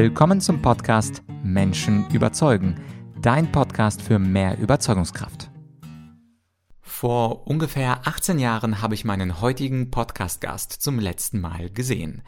Willkommen 0.00 0.40
zum 0.40 0.62
Podcast 0.62 1.24
Menschen 1.42 2.08
überzeugen, 2.12 2.76
dein 3.20 3.50
Podcast 3.50 4.00
für 4.00 4.20
mehr 4.20 4.56
Überzeugungskraft. 4.56 5.50
Vor 6.80 7.48
ungefähr 7.48 8.06
18 8.06 8.38
Jahren 8.38 8.80
habe 8.80 8.94
ich 8.94 9.04
meinen 9.04 9.40
heutigen 9.40 9.90
Podcast-Gast 9.90 10.70
zum 10.70 11.00
letzten 11.00 11.40
Mal 11.40 11.68
gesehen. 11.70 12.22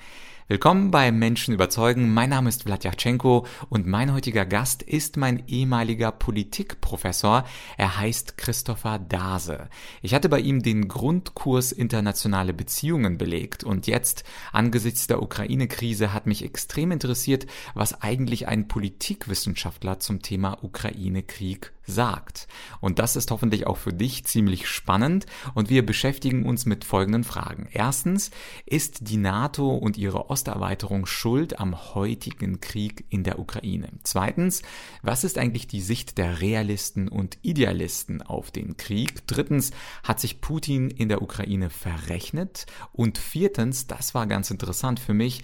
Willkommen 0.51 0.91
bei 0.91 1.13
Menschen 1.13 1.55
überzeugen. 1.55 2.13
Mein 2.13 2.31
Name 2.31 2.49
ist 2.49 2.65
Vladyachenko 2.65 3.47
und 3.69 3.87
mein 3.87 4.13
heutiger 4.13 4.45
Gast 4.45 4.83
ist 4.83 5.17
mein 5.17 5.45
ehemaliger 5.47 6.11
Politikprofessor. 6.11 7.45
Er 7.77 7.99
heißt 7.99 8.37
Christopher 8.37 8.99
Dase. 8.99 9.69
Ich 10.03 10.13
hatte 10.13 10.29
bei 10.29 10.41
ihm 10.41 10.65
den 10.65 10.89
Grundkurs 10.89 11.71
internationale 11.71 12.53
Beziehungen 12.53 13.17
belegt 13.17 13.63
und 13.63 13.87
jetzt 13.87 14.25
angesichts 14.51 15.07
der 15.07 15.23
Ukraine-Krise 15.23 16.13
hat 16.13 16.27
mich 16.27 16.45
extrem 16.45 16.91
interessiert, 16.91 17.47
was 17.75 18.03
eigentlich 18.03 18.49
ein 18.49 18.67
Politikwissenschaftler 18.67 20.01
zum 20.01 20.21
Thema 20.21 20.59
Ukraine-Krieg 20.65 21.71
sagt. 21.91 22.49
Und 22.81 22.99
das 22.99 23.17
ist 23.17 23.31
hoffentlich 23.31 23.67
auch 23.67 23.77
für 23.77 23.93
dich 23.93 24.25
ziemlich 24.25 24.69
spannend 24.69 25.27
und 25.55 25.71
wir 25.71 25.85
beschäftigen 25.85 26.47
uns 26.47 26.67
mit 26.67 26.85
folgenden 26.85 27.25
Fragen. 27.25 27.69
Erstens, 27.73 28.31
ist 28.67 29.09
die 29.09 29.17
NATO 29.17 29.75
und 29.75 29.99
ihre 29.99 30.31
Osterweiterung 30.31 31.07
schuld 31.07 31.59
am 31.61 31.95
heutigen 31.95 32.61
Krieg 32.61 33.05
in 33.11 33.25
der 33.25 33.39
Ukraine? 33.39 33.89
Zweitens, 34.05 34.63
was 35.03 35.25
ist 35.25 35.39
eigentlich 35.39 35.67
die 35.67 35.81
Sicht 35.81 36.19
der 36.19 36.41
Realisten 36.41 37.09
und 37.09 37.39
Idealisten 37.43 38.23
auf 38.23 38.51
den 38.51 38.77
Krieg? 38.77 39.27
Drittens, 39.27 39.73
hat 40.03 40.21
sich 40.21 40.41
Putin 40.41 40.91
in 40.91 41.09
der 41.09 41.23
Ukraine 41.23 41.71
verrechnet? 41.71 42.67
Und 42.93 43.19
viertens, 43.19 43.87
das 43.87 44.15
war 44.15 44.27
ganz 44.27 44.51
interessant 44.51 45.01
für 45.01 45.15
mich, 45.15 45.43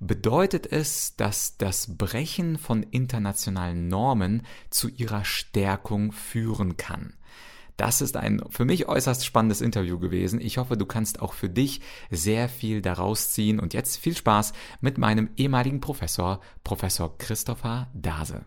bedeutet 0.00 0.70
es, 0.70 1.16
dass 1.16 1.56
das 1.56 1.96
Brechen 1.96 2.58
von 2.58 2.82
internationalen 2.82 3.88
Normen 3.88 4.42
zu 4.70 4.88
ihrer 4.88 5.24
Stärkung 5.24 6.12
führen 6.12 6.76
kann. 6.76 7.14
Das 7.76 8.00
ist 8.00 8.16
ein 8.16 8.42
für 8.48 8.64
mich 8.64 8.88
äußerst 8.88 9.24
spannendes 9.24 9.60
Interview 9.60 9.98
gewesen. 9.98 10.40
Ich 10.40 10.56
hoffe, 10.58 10.76
du 10.78 10.86
kannst 10.86 11.20
auch 11.20 11.34
für 11.34 11.50
dich 11.50 11.82
sehr 12.10 12.48
viel 12.48 12.80
daraus 12.80 13.32
ziehen. 13.32 13.60
Und 13.60 13.74
jetzt 13.74 13.98
viel 13.98 14.16
Spaß 14.16 14.54
mit 14.80 14.96
meinem 14.96 15.28
ehemaligen 15.36 15.80
Professor, 15.80 16.40
Professor 16.64 17.16
Christopher 17.18 17.88
Dase. 17.92 18.46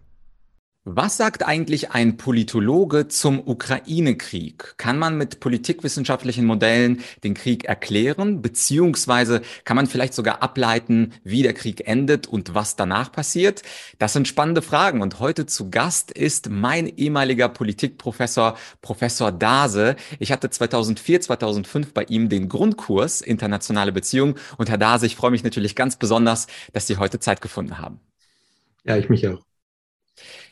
Was 0.92 1.18
sagt 1.18 1.46
eigentlich 1.46 1.92
ein 1.92 2.18
Politologe 2.18 3.08
zum 3.08 3.48
Ukraine-Krieg? 3.48 4.74
Kann 4.78 4.98
man 4.98 5.20
mit 5.20 5.40
politikwissenschaftlichen 5.40 6.46
Modellen 6.46 7.02
den 7.24 7.36
Krieg 7.36 7.66
erklären, 7.66 8.42
beziehungsweise 8.42 9.42
kann 9.66 9.76
man 9.76 9.86
vielleicht 9.86 10.16
sogar 10.16 10.42
ableiten, 10.42 11.14
wie 11.24 11.44
der 11.44 11.54
Krieg 11.54 11.88
endet 11.88 12.26
und 12.26 12.56
was 12.56 12.76
danach 12.76 13.12
passiert? 13.12 13.62
Das 14.00 14.14
sind 14.14 14.28
spannende 14.28 14.64
Fragen 14.64 15.04
und 15.04 15.20
heute 15.20 15.46
zu 15.46 15.70
Gast 15.70 16.10
ist 16.10 16.50
mein 16.50 16.88
ehemaliger 16.88 17.50
Politikprofessor, 17.50 18.58
Professor 18.82 19.32
Dase. 19.32 19.96
Ich 20.18 20.32
hatte 20.32 20.50
2004, 20.50 21.22
2005 21.22 21.94
bei 21.94 22.06
ihm 22.06 22.30
den 22.30 22.50
Grundkurs 22.50 23.22
Internationale 23.22 23.92
Beziehungen 23.92 24.40
und 24.58 24.72
Herr 24.72 24.80
Dase, 24.80 25.06
ich 25.06 25.16
freue 25.16 25.30
mich 25.30 25.44
natürlich 25.44 25.76
ganz 25.76 25.98
besonders, 25.98 26.48
dass 26.74 26.88
Sie 26.88 26.98
heute 26.98 27.20
Zeit 27.20 27.42
gefunden 27.42 27.78
haben. 27.78 28.00
Ja, 28.86 28.98
ich 28.98 29.08
mich 29.08 29.28
auch. 29.28 29.49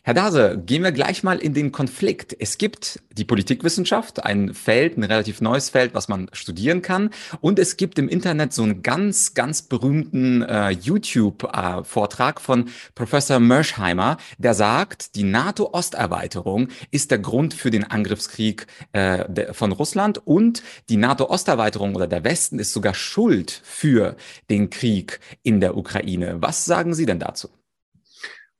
Herr 0.03 0.13
Dase, 0.13 0.61
gehen 0.65 0.83
wir 0.83 0.91
gleich 0.91 1.23
mal 1.23 1.37
in 1.39 1.53
den 1.53 1.71
Konflikt. 1.71 2.35
Es 2.39 2.57
gibt 2.57 3.01
die 3.11 3.25
Politikwissenschaft, 3.25 4.23
ein 4.23 4.53
Feld, 4.53 4.97
ein 4.97 5.03
relativ 5.03 5.41
neues 5.41 5.69
Feld, 5.69 5.93
was 5.93 6.07
man 6.07 6.29
studieren 6.31 6.81
kann. 6.81 7.09
Und 7.41 7.59
es 7.59 7.77
gibt 7.77 7.99
im 7.99 8.07
Internet 8.07 8.53
so 8.53 8.63
einen 8.63 8.83
ganz, 8.83 9.33
ganz 9.33 9.63
berühmten 9.63 10.43
äh, 10.43 10.69
YouTube-Vortrag 10.69 12.37
äh, 12.37 12.41
von 12.41 12.69
Professor 12.95 13.39
Mersheimer, 13.39 14.17
der 14.37 14.53
sagt, 14.53 15.15
die 15.15 15.23
NATO-Osterweiterung 15.23 16.69
ist 16.91 17.11
der 17.11 17.19
Grund 17.19 17.53
für 17.53 17.71
den 17.71 17.83
Angriffskrieg 17.83 18.67
äh, 18.93 19.53
von 19.53 19.71
Russland 19.71 20.25
und 20.25 20.63
die 20.89 20.97
NATO-Osterweiterung 20.97 21.95
oder 21.95 22.07
der 22.07 22.23
Westen 22.23 22.59
ist 22.59 22.73
sogar 22.73 22.93
schuld 22.93 23.61
für 23.63 24.15
den 24.49 24.69
Krieg 24.69 25.19
in 25.43 25.59
der 25.59 25.75
Ukraine. 25.75 26.37
Was 26.39 26.65
sagen 26.65 26.93
Sie 26.93 27.05
denn 27.05 27.19
dazu? 27.19 27.49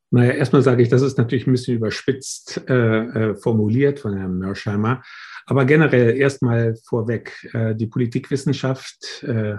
Naja, 0.10 0.32
erstmal 0.32 0.62
sage 0.62 0.82
ich, 0.82 0.90
das 0.90 1.02
ist 1.02 1.18
natürlich 1.18 1.48
ein 1.48 1.52
bisschen 1.52 1.76
überspitzt 1.76 2.62
äh, 2.70 2.74
äh, 2.74 3.36
formuliert 3.36 4.00
von 4.00 4.16
Herrn 4.16 4.38
Mersheimer. 4.38 5.04
Aber 5.46 5.66
generell 5.66 6.16
erstmal 6.18 6.76
vorweg, 6.76 7.34
äh, 7.54 7.76
die 7.76 7.88
Politikwissenschaft 7.88 9.24
äh, 9.24 9.56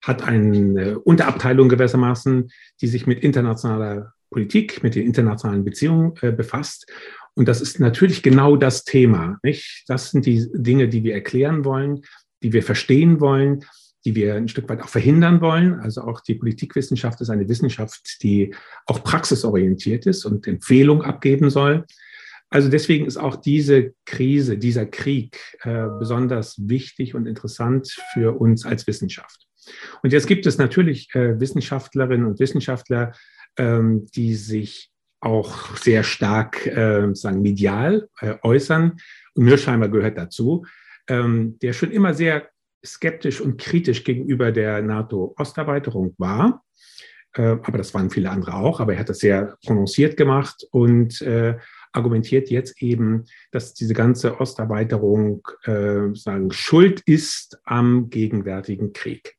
hat 0.00 0.22
eine 0.22 0.98
Unterabteilung 1.00 1.68
gewissermaßen, 1.68 2.50
die 2.80 2.86
sich 2.86 3.06
mit 3.06 3.20
internationaler 3.20 4.12
Politik, 4.30 4.82
mit 4.82 4.94
den 4.94 5.06
internationalen 5.06 5.64
Beziehungen 5.64 6.14
äh, 6.22 6.32
befasst. 6.32 6.90
Und 7.34 7.48
das 7.48 7.60
ist 7.60 7.80
natürlich 7.80 8.22
genau 8.22 8.56
das 8.56 8.84
Thema. 8.84 9.38
Nicht? 9.42 9.84
Das 9.88 10.10
sind 10.10 10.26
die 10.26 10.48
Dinge, 10.52 10.88
die 10.88 11.02
wir 11.02 11.14
erklären 11.14 11.64
wollen, 11.64 12.02
die 12.42 12.52
wir 12.52 12.62
verstehen 12.62 13.20
wollen 13.20 13.64
die 14.04 14.14
wir 14.14 14.34
ein 14.34 14.48
Stück 14.48 14.68
weit 14.68 14.82
auch 14.82 14.88
verhindern 14.88 15.40
wollen. 15.40 15.74
Also 15.80 16.02
auch 16.02 16.20
die 16.20 16.34
Politikwissenschaft 16.34 17.20
ist 17.20 17.30
eine 17.30 17.48
Wissenschaft, 17.48 18.22
die 18.22 18.54
auch 18.86 19.02
praxisorientiert 19.04 20.06
ist 20.06 20.24
und 20.24 20.46
Empfehlungen 20.46 21.04
abgeben 21.04 21.50
soll. 21.50 21.84
Also 22.50 22.68
deswegen 22.68 23.06
ist 23.06 23.16
auch 23.16 23.36
diese 23.36 23.94
Krise, 24.04 24.58
dieser 24.58 24.84
Krieg 24.84 25.38
äh, 25.62 25.86
besonders 25.98 26.56
wichtig 26.68 27.14
und 27.14 27.26
interessant 27.26 27.96
für 28.12 28.38
uns 28.38 28.66
als 28.66 28.86
Wissenschaft. 28.86 29.46
Und 30.02 30.12
jetzt 30.12 30.26
gibt 30.26 30.44
es 30.44 30.58
natürlich 30.58 31.14
äh, 31.14 31.40
Wissenschaftlerinnen 31.40 32.26
und 32.26 32.40
Wissenschaftler, 32.40 33.12
ähm, 33.56 34.06
die 34.14 34.34
sich 34.34 34.90
auch 35.20 35.76
sehr 35.76 36.02
stark 36.02 36.66
äh, 36.66 37.14
sagen 37.14 37.40
medial 37.40 38.08
äh, 38.20 38.34
äußern. 38.42 38.98
Und 39.34 39.44
Mirsheimer 39.44 39.88
gehört 39.88 40.18
dazu, 40.18 40.66
ähm, 41.08 41.58
der 41.60 41.72
schon 41.72 41.90
immer 41.90 42.12
sehr 42.12 42.48
skeptisch 42.84 43.40
und 43.40 43.58
kritisch 43.58 44.04
gegenüber 44.04 44.52
der 44.52 44.82
NATO-Osterweiterung 44.82 46.14
war. 46.18 46.64
Äh, 47.34 47.42
aber 47.62 47.78
das 47.78 47.94
waren 47.94 48.10
viele 48.10 48.30
andere 48.30 48.54
auch. 48.54 48.80
Aber 48.80 48.94
er 48.94 49.00
hat 49.00 49.08
das 49.08 49.18
sehr 49.18 49.56
prononciert 49.64 50.16
gemacht 50.16 50.66
und 50.70 51.20
äh, 51.22 51.56
argumentiert 51.92 52.50
jetzt 52.50 52.82
eben, 52.82 53.24
dass 53.50 53.74
diese 53.74 53.94
ganze 53.94 54.40
Osterweiterung 54.40 55.46
äh, 55.64 56.14
sagen 56.14 56.50
schuld 56.50 57.00
ist 57.06 57.60
am 57.64 58.10
gegenwärtigen 58.10 58.92
Krieg. 58.92 59.36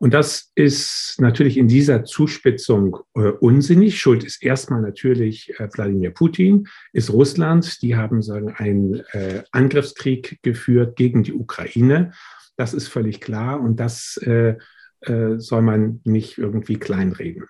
Und 0.00 0.12
das 0.12 0.50
ist 0.54 1.16
natürlich 1.18 1.56
in 1.56 1.68
dieser 1.68 2.04
Zuspitzung 2.04 2.98
äh, 3.14 3.28
unsinnig. 3.28 4.00
Schuld 4.00 4.24
ist 4.24 4.42
erstmal 4.42 4.82
natürlich 4.82 5.58
äh, 5.58 5.68
Wladimir 5.72 6.10
Putin, 6.10 6.66
ist 6.92 7.12
Russland. 7.12 7.80
Die 7.82 7.96
haben 7.96 8.20
sagen 8.22 8.54
einen 8.56 9.02
äh, 9.12 9.44
Angriffskrieg 9.52 10.40
geführt 10.42 10.96
gegen 10.96 11.22
die 11.22 11.32
Ukraine. 11.32 12.12
Das 12.56 12.74
ist 12.74 12.88
völlig 12.88 13.20
klar 13.20 13.60
und 13.60 13.80
das 13.80 14.16
äh, 14.18 14.56
äh, 15.00 15.38
soll 15.38 15.62
man 15.62 16.00
nicht 16.04 16.38
irgendwie 16.38 16.78
kleinreden. 16.78 17.46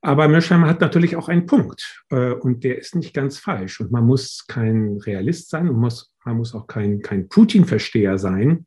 Aber 0.00 0.28
Mersheimer 0.28 0.68
hat 0.68 0.80
natürlich 0.80 1.16
auch 1.16 1.28
einen 1.28 1.46
Punkt 1.46 2.04
äh, 2.10 2.32
und 2.32 2.62
der 2.62 2.78
ist 2.78 2.94
nicht 2.94 3.14
ganz 3.14 3.38
falsch. 3.38 3.80
Und 3.80 3.90
man 3.90 4.06
muss 4.06 4.46
kein 4.46 4.98
Realist 4.98 5.50
sein 5.50 5.68
und 5.68 5.76
muss, 5.76 6.14
man 6.24 6.36
muss 6.36 6.54
auch 6.54 6.66
kein, 6.66 7.02
kein 7.02 7.28
Putin-Versteher 7.28 8.16
sein, 8.18 8.66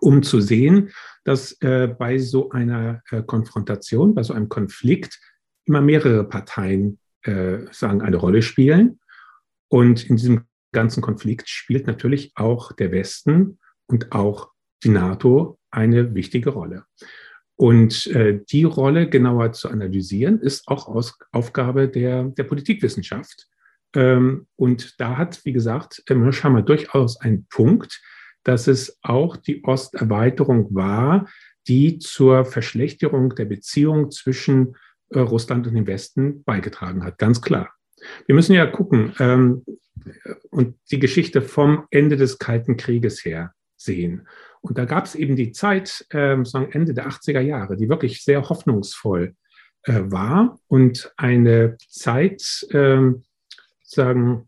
um 0.00 0.22
zu 0.22 0.40
sehen, 0.40 0.90
dass 1.24 1.52
äh, 1.60 1.88
bei 1.88 2.18
so 2.18 2.50
einer 2.50 3.02
äh, 3.10 3.22
Konfrontation, 3.22 4.14
bei 4.14 4.22
so 4.22 4.32
einem 4.32 4.48
Konflikt 4.48 5.20
immer 5.66 5.82
mehrere 5.82 6.24
Parteien 6.24 6.98
äh, 7.22 7.58
sagen, 7.70 8.00
eine 8.00 8.16
Rolle 8.16 8.40
spielen. 8.40 9.00
Und 9.68 10.08
in 10.08 10.16
diesem 10.16 10.44
ganzen 10.72 11.02
Konflikt 11.02 11.48
spielt 11.48 11.86
natürlich 11.86 12.32
auch 12.34 12.72
der 12.72 12.92
Westen 12.92 13.58
und 13.86 14.12
auch 14.12 14.52
die 14.86 14.92
NATO 14.92 15.58
eine 15.70 16.14
wichtige 16.14 16.50
Rolle. 16.50 16.84
Und 17.56 18.06
äh, 18.08 18.40
die 18.50 18.64
Rolle 18.64 19.08
genauer 19.08 19.52
zu 19.52 19.68
analysieren, 19.68 20.40
ist 20.40 20.68
auch 20.68 20.88
Aus 20.88 21.18
Aufgabe 21.32 21.88
der, 21.88 22.24
der 22.24 22.44
Politikwissenschaft. 22.44 23.48
Ähm, 23.94 24.46
und 24.56 25.00
da 25.00 25.16
hat, 25.16 25.44
wie 25.44 25.52
gesagt, 25.52 26.02
Mirschhammer 26.08 26.62
durchaus 26.62 27.20
einen 27.20 27.46
Punkt, 27.48 28.00
dass 28.44 28.68
es 28.68 28.98
auch 29.02 29.36
die 29.36 29.62
Osterweiterung 29.64 30.74
war, 30.74 31.28
die 31.66 31.98
zur 31.98 32.44
Verschlechterung 32.44 33.34
der 33.34 33.46
Beziehung 33.46 34.10
zwischen 34.10 34.76
äh, 35.08 35.18
Russland 35.18 35.66
und 35.66 35.74
dem 35.74 35.86
Westen 35.86 36.44
beigetragen 36.44 37.04
hat. 37.04 37.18
Ganz 37.18 37.40
klar. 37.40 37.70
Wir 38.26 38.34
müssen 38.34 38.52
ja 38.52 38.66
gucken 38.66 39.14
ähm, 39.18 39.64
und 40.50 40.76
die 40.90 41.00
Geschichte 41.00 41.42
vom 41.42 41.86
Ende 41.90 42.16
des 42.16 42.38
Kalten 42.38 42.76
Krieges 42.76 43.24
her 43.24 43.55
sehen. 43.76 44.26
Und 44.60 44.78
da 44.78 44.84
gab 44.84 45.04
es 45.04 45.14
eben 45.14 45.36
die 45.36 45.52
Zeit, 45.52 46.06
äh, 46.10 46.42
sagen 46.44 46.72
Ende 46.72 46.94
der 46.94 47.08
80er 47.08 47.40
Jahre, 47.40 47.76
die 47.76 47.88
wirklich 47.88 48.24
sehr 48.24 48.48
hoffnungsvoll 48.48 49.34
äh, 49.82 50.02
war 50.06 50.58
und 50.66 51.12
eine 51.16 51.76
Zeit, 51.88 52.66
äh, 52.70 53.12
sagen, 53.82 54.46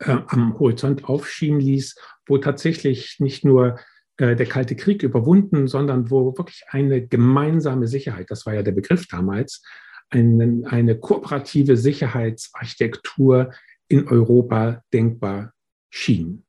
äh, 0.00 0.16
am 0.28 0.58
Horizont 0.58 1.04
aufschieben 1.04 1.60
ließ, 1.60 1.96
wo 2.26 2.38
tatsächlich 2.38 3.16
nicht 3.20 3.44
nur 3.44 3.78
äh, 4.16 4.34
der 4.34 4.46
Kalte 4.46 4.76
Krieg 4.76 5.02
überwunden, 5.02 5.68
sondern 5.68 6.10
wo 6.10 6.36
wirklich 6.36 6.62
eine 6.68 7.06
gemeinsame 7.06 7.86
Sicherheit, 7.86 8.30
das 8.30 8.46
war 8.46 8.54
ja 8.54 8.62
der 8.62 8.72
Begriff 8.72 9.06
damals, 9.08 9.62
eine, 10.08 10.62
eine 10.66 10.98
kooperative 10.98 11.76
Sicherheitsarchitektur 11.76 13.52
in 13.88 14.08
Europa 14.08 14.82
denkbar 14.92 15.52
schien. 15.90 16.45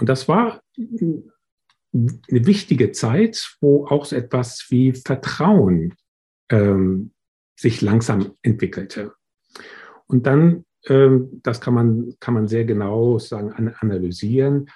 Und 0.00 0.08
das 0.08 0.26
war 0.28 0.62
eine 0.78 2.46
wichtige 2.46 2.92
Zeit, 2.92 3.56
wo 3.60 3.86
auch 3.86 4.06
so 4.06 4.16
etwas 4.16 4.66
wie 4.70 4.92
Vertrauen 4.92 5.94
ähm, 6.48 7.12
sich 7.54 7.82
langsam 7.82 8.32
entwickelte. 8.42 9.12
Und 10.06 10.26
dann, 10.26 10.64
ähm, 10.86 11.40
das 11.42 11.60
kann 11.60 11.74
man, 11.74 12.14
kann 12.18 12.34
man 12.34 12.48
sehr 12.48 12.64
genau 12.64 13.18
sagen, 13.18 13.52
analysieren, 13.52 14.70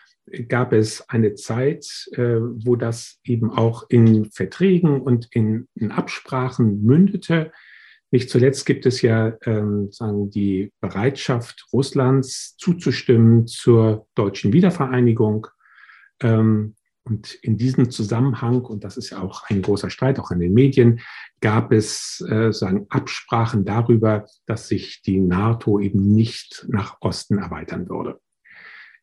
gab 0.49 0.73
es 0.73 1.09
eine 1.09 1.35
Zeit, 1.35 2.09
äh, 2.13 2.39
wo 2.41 2.77
das 2.77 3.21
eben 3.25 3.51
auch 3.51 3.87
in 3.89 4.31
Verträgen 4.31 5.01
und 5.01 5.29
in, 5.33 5.69
in 5.75 5.91
Absprachen 5.91 6.83
mündete. 6.83 7.53
Nicht 8.15 8.31
zuletzt 8.31 8.65
gibt 8.65 8.87
es 8.87 9.03
ja 9.03 9.37
ähm, 9.45 9.91
sagen 9.91 10.31
die 10.31 10.73
Bereitschaft 10.81 11.67
Russlands 11.73 12.57
zuzustimmen 12.59 13.49
zur 13.49 14.07
deutschen 14.15 14.53
Wiedervereinigung. 14.53 15.49
Ähm, 16.23 16.77
und 17.03 17.35
in 17.43 17.57
diesem 17.57 17.91
Zusammenhang, 17.91 18.61
und 18.61 18.85
das 18.85 18.97
ist 18.97 19.11
ja 19.11 19.21
auch 19.21 19.43
ein 19.51 19.63
großer 19.63 19.91
Streit, 19.91 20.21
auch 20.21 20.31
in 20.31 20.39
den 20.39 20.55
Medien, 20.55 21.01
gab 21.41 21.73
es 21.73 22.25
äh, 22.31 22.53
sagen 22.53 22.87
Absprachen 22.89 23.65
darüber, 23.65 24.27
dass 24.47 24.69
sich 24.69 25.03
die 25.03 25.19
NATO 25.19 25.81
eben 25.81 26.15
nicht 26.15 26.67
nach 26.69 26.99
Osten 27.01 27.39
erweitern 27.39 27.89
würde. 27.89 28.21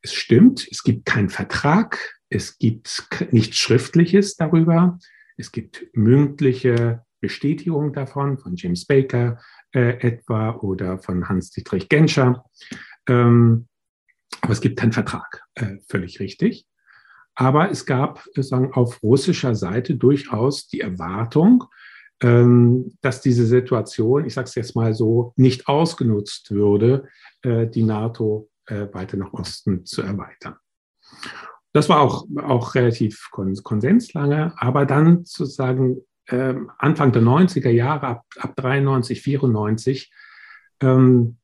Es 0.02 0.14
stimmt, 0.14 0.66
es 0.72 0.84
gibt 0.84 1.04
keinen 1.04 1.28
Vertrag, 1.28 2.18
es 2.30 2.58
gibt 2.60 3.10
nichts 3.32 3.58
Schriftliches 3.58 4.38
darüber, 4.38 5.00
es 5.36 5.52
gibt 5.52 5.86
mündliche 5.92 7.04
Bestätigungen 7.22 7.94
davon 7.94 8.38
von 8.38 8.56
James 8.56 8.86
Baker 8.86 9.40
äh, 9.74 10.00
etwa 10.00 10.56
oder 10.56 11.00
von 11.00 11.30
Hans-Dietrich 11.30 11.88
Genscher. 11.88 12.44
Ähm, 13.08 13.68
aber 14.42 14.54
es 14.54 14.62
gibt 14.62 14.80
keinen 14.80 14.92
Vertrag, 14.92 15.44
äh, 15.56 15.78
völlig 15.88 16.20
richtig. 16.20 16.66
Aber 17.36 17.72
es 17.72 17.86
gab 17.86 18.26
äh, 18.36 18.44
sagen, 18.44 18.74
auf 18.74 19.02
russischer 19.04 19.56
Seite 19.56 19.96
durchaus 19.96 20.68
die 20.68 20.82
Erwartung, 20.82 21.66
ähm, 22.22 22.94
dass 23.02 23.22
diese 23.22 23.46
Situation, 23.46 24.26
ich 24.26 24.34
sage 24.34 24.48
es 24.48 24.56
jetzt 24.56 24.76
mal 24.76 24.94
so, 24.94 25.34
nicht 25.36 25.68
ausgenutzt 25.68 26.52
würde, 26.52 27.08
äh, 27.42 27.68
die 27.68 27.84
NATO 27.84 28.50
äh, 28.68 28.88
weiter 28.94 29.18
nach 29.18 29.34
Osten 29.34 29.86
zu 29.86 30.02
erweitern. 30.02 30.56
Das 31.74 31.88
war 31.88 32.02
auch, 32.02 32.26
auch 32.44 32.76
relativ 32.76 33.30
Konsens 33.32 34.14
lange, 34.14 34.54
aber 34.58 34.86
dann 34.86 35.24
sozusagen 35.24 36.02
äh, 36.28 36.56
Anfang 36.78 37.12
der 37.12 37.22
90er 37.22 37.70
Jahre, 37.70 38.08
ab, 38.08 38.26
ab 38.40 38.56
93, 38.56 39.22
94, 39.22 40.12
ähm, 40.82 41.38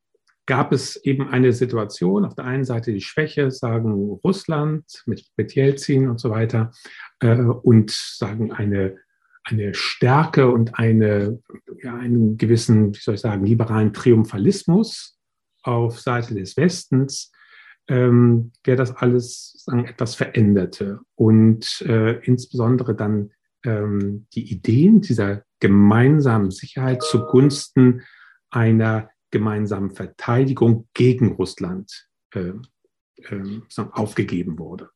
gab 0.48 0.72
es 0.72 0.96
eben 1.04 1.30
eine 1.30 1.54
Situation, 1.54 2.26
auf 2.26 2.34
der 2.34 2.46
einen 2.46 2.64
Seite 2.64 2.94
die 2.94 3.02
Schwäche, 3.02 3.52
sagen 3.52 3.92
Russland 4.24 5.04
mit, 5.06 5.28
mit 5.36 5.54
Jelzin 5.54 6.10
und 6.10 6.20
so 6.20 6.30
weiter, 6.32 6.72
äh, 7.20 7.36
und 7.36 7.92
sagen 7.92 8.54
eine, 8.54 8.96
eine 9.44 9.74
Stärke 9.74 10.50
und 10.50 10.80
eine, 10.80 11.40
ja, 11.84 11.96
einen 11.96 12.38
gewissen, 12.38 12.96
wie 12.96 13.00
soll 13.00 13.16
ich 13.16 13.22
sagen, 13.22 13.46
liberalen 13.46 13.94
Triumphalismus 13.94 15.20
auf 15.64 16.00
Seite 16.00 16.34
des 16.34 16.56
Westens, 16.56 17.32
ähm, 17.90 18.52
der 18.66 18.78
das 18.78 18.96
alles 18.96 19.54
sagen, 19.66 19.86
etwas 19.86 20.16
veränderte 20.16 21.02
und 21.16 21.82
äh, 21.82 22.20
insbesondere 22.26 22.96
dann 22.96 23.32
ähm, 23.66 24.28
die 24.34 24.52
Ideen 24.52 25.02
dieser 25.02 25.44
gemeinsamen 25.60 26.52
Sicherheit 26.52 27.02
zugunsten 27.04 28.04
einer 28.50 29.10
gemeinsamen 29.32 29.92
Verteidigung 29.92 30.88
gegen 30.94 31.34
Russland 31.34 32.08
äh, 32.34 32.54
äh, 33.18 33.62
aufgegeben 33.92 34.58
wurde. 34.60 34.90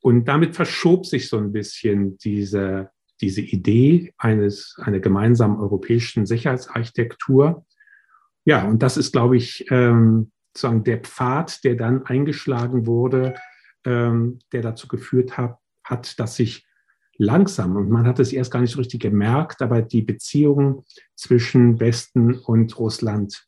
Und 0.00 0.26
damit 0.26 0.56
verschob 0.56 1.06
sich 1.06 1.28
so 1.28 1.38
ein 1.38 1.52
bisschen 1.52 2.18
diese, 2.18 2.90
diese 3.20 3.40
Idee 3.40 4.12
eines, 4.16 4.76
einer 4.78 5.00
gemeinsamen 5.00 5.58
europäischen 5.58 6.26
Sicherheitsarchitektur 6.26 7.64
ja, 8.44 8.64
und 8.64 8.82
das 8.82 8.96
ist, 8.96 9.12
glaube 9.12 9.36
ich, 9.36 9.64
ähm, 9.70 10.32
sozusagen 10.54 10.84
der 10.84 10.98
Pfad, 10.98 11.62
der 11.64 11.76
dann 11.76 12.04
eingeschlagen 12.04 12.86
wurde, 12.86 13.34
ähm, 13.84 14.38
der 14.52 14.62
dazu 14.62 14.88
geführt 14.88 15.36
hat, 15.36 15.58
hat, 15.84 16.18
dass 16.18 16.36
sich 16.36 16.66
langsam, 17.22 17.76
und 17.76 17.88
man 17.88 18.06
hat 18.06 18.18
es 18.18 18.32
erst 18.32 18.50
gar 18.50 18.60
nicht 18.60 18.72
so 18.72 18.78
richtig 18.78 19.00
gemerkt, 19.00 19.62
aber 19.62 19.80
die 19.80 20.02
Beziehungen 20.02 20.84
zwischen 21.14 21.80
Westen 21.80 22.34
und 22.34 22.76
Russland 22.78 23.46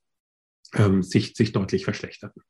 ähm, 0.75 1.03
sich, 1.03 1.35
sich 1.35 1.53
deutlich 1.53 1.85
verschlechterten. 1.85 2.43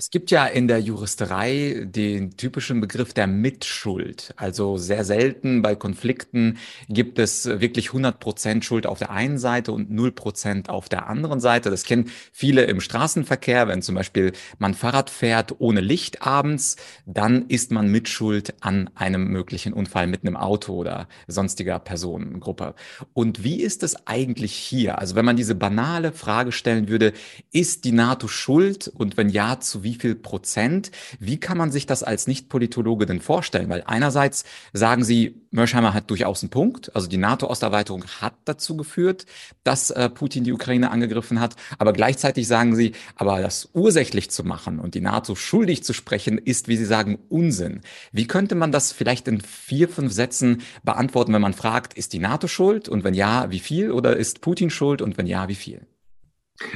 Es 0.00 0.08
gibt 0.08 0.30
ja 0.30 0.46
in 0.46 0.66
der 0.66 0.78
Juristerei 0.78 1.82
den 1.84 2.34
typischen 2.38 2.80
Begriff 2.80 3.12
der 3.12 3.26
Mitschuld. 3.26 4.32
Also 4.36 4.78
sehr 4.78 5.04
selten 5.04 5.60
bei 5.60 5.74
Konflikten 5.74 6.56
gibt 6.88 7.18
es 7.18 7.44
wirklich 7.44 7.90
100% 7.90 8.62
Schuld 8.62 8.86
auf 8.86 8.98
der 8.98 9.10
einen 9.10 9.36
Seite 9.36 9.72
und 9.72 9.90
0% 9.90 10.70
auf 10.70 10.88
der 10.88 11.06
anderen 11.06 11.38
Seite. 11.38 11.68
Das 11.68 11.84
kennen 11.84 12.10
viele 12.32 12.62
im 12.62 12.80
Straßenverkehr. 12.80 13.68
Wenn 13.68 13.82
zum 13.82 13.94
Beispiel 13.94 14.32
man 14.58 14.72
Fahrrad 14.72 15.10
fährt 15.10 15.56
ohne 15.58 15.82
Licht 15.82 16.22
abends, 16.22 16.76
dann 17.04 17.48
ist 17.48 17.70
man 17.70 17.88
Mitschuld 17.88 18.54
an 18.60 18.88
einem 18.94 19.28
möglichen 19.28 19.74
Unfall 19.74 20.06
mit 20.06 20.22
einem 20.22 20.36
Auto 20.36 20.76
oder 20.76 21.08
sonstiger 21.26 21.78
Personengruppe. 21.78 22.74
Und 23.12 23.44
wie 23.44 23.60
ist 23.60 23.82
es 23.82 24.06
eigentlich 24.06 24.54
hier? 24.54 24.98
Also 24.98 25.14
wenn 25.14 25.26
man 25.26 25.36
diese 25.36 25.54
banale 25.54 26.12
Frage 26.12 26.52
stellen 26.52 26.88
würde, 26.88 27.12
ist 27.52 27.84
die 27.84 27.92
NATO 27.92 28.28
schuld? 28.28 28.88
Und 28.88 29.18
wenn 29.18 29.28
ja, 29.28 29.60
zu 29.60 29.82
wie 29.82 29.89
wie 29.90 29.94
viel 29.96 30.14
Prozent. 30.14 30.92
Wie 31.18 31.40
kann 31.40 31.58
man 31.58 31.72
sich 31.72 31.84
das 31.84 32.02
als 32.04 32.28
Nicht-Politologe 32.28 33.06
denn 33.06 33.20
vorstellen? 33.20 33.68
Weil 33.68 33.82
einerseits 33.86 34.44
sagen 34.72 35.02
Sie, 35.02 35.42
Mersheimer 35.50 35.94
hat 35.94 36.10
durchaus 36.10 36.42
einen 36.42 36.50
Punkt. 36.50 36.94
Also 36.94 37.08
die 37.08 37.16
NATO-Osterweiterung 37.16 38.04
hat 38.20 38.34
dazu 38.44 38.76
geführt, 38.76 39.26
dass 39.64 39.90
äh, 39.90 40.08
Putin 40.08 40.44
die 40.44 40.52
Ukraine 40.52 40.92
angegriffen 40.92 41.40
hat. 41.40 41.56
Aber 41.78 41.92
gleichzeitig 41.92 42.46
sagen 42.46 42.76
Sie, 42.76 42.92
aber 43.16 43.40
das 43.40 43.70
ursächlich 43.72 44.30
zu 44.30 44.44
machen 44.44 44.78
und 44.78 44.94
die 44.94 45.00
NATO 45.00 45.34
schuldig 45.34 45.82
zu 45.82 45.92
sprechen, 45.92 46.38
ist, 46.38 46.68
wie 46.68 46.76
Sie 46.76 46.84
sagen, 46.84 47.18
Unsinn. 47.28 47.80
Wie 48.12 48.28
könnte 48.28 48.54
man 48.54 48.70
das 48.70 48.92
vielleicht 48.92 49.26
in 49.26 49.40
vier, 49.40 49.88
fünf 49.88 50.12
Sätzen 50.12 50.62
beantworten, 50.84 51.32
wenn 51.32 51.42
man 51.42 51.54
fragt, 51.54 51.94
ist 51.94 52.12
die 52.12 52.20
NATO 52.20 52.46
schuld? 52.46 52.88
Und 52.88 53.02
wenn 53.02 53.14
ja, 53.14 53.50
wie 53.50 53.60
viel? 53.60 53.90
Oder 53.90 54.16
ist 54.16 54.40
Putin 54.40 54.70
schuld? 54.70 55.02
Und 55.02 55.18
wenn 55.18 55.26
ja, 55.26 55.48
wie 55.48 55.56
viel? 55.56 55.86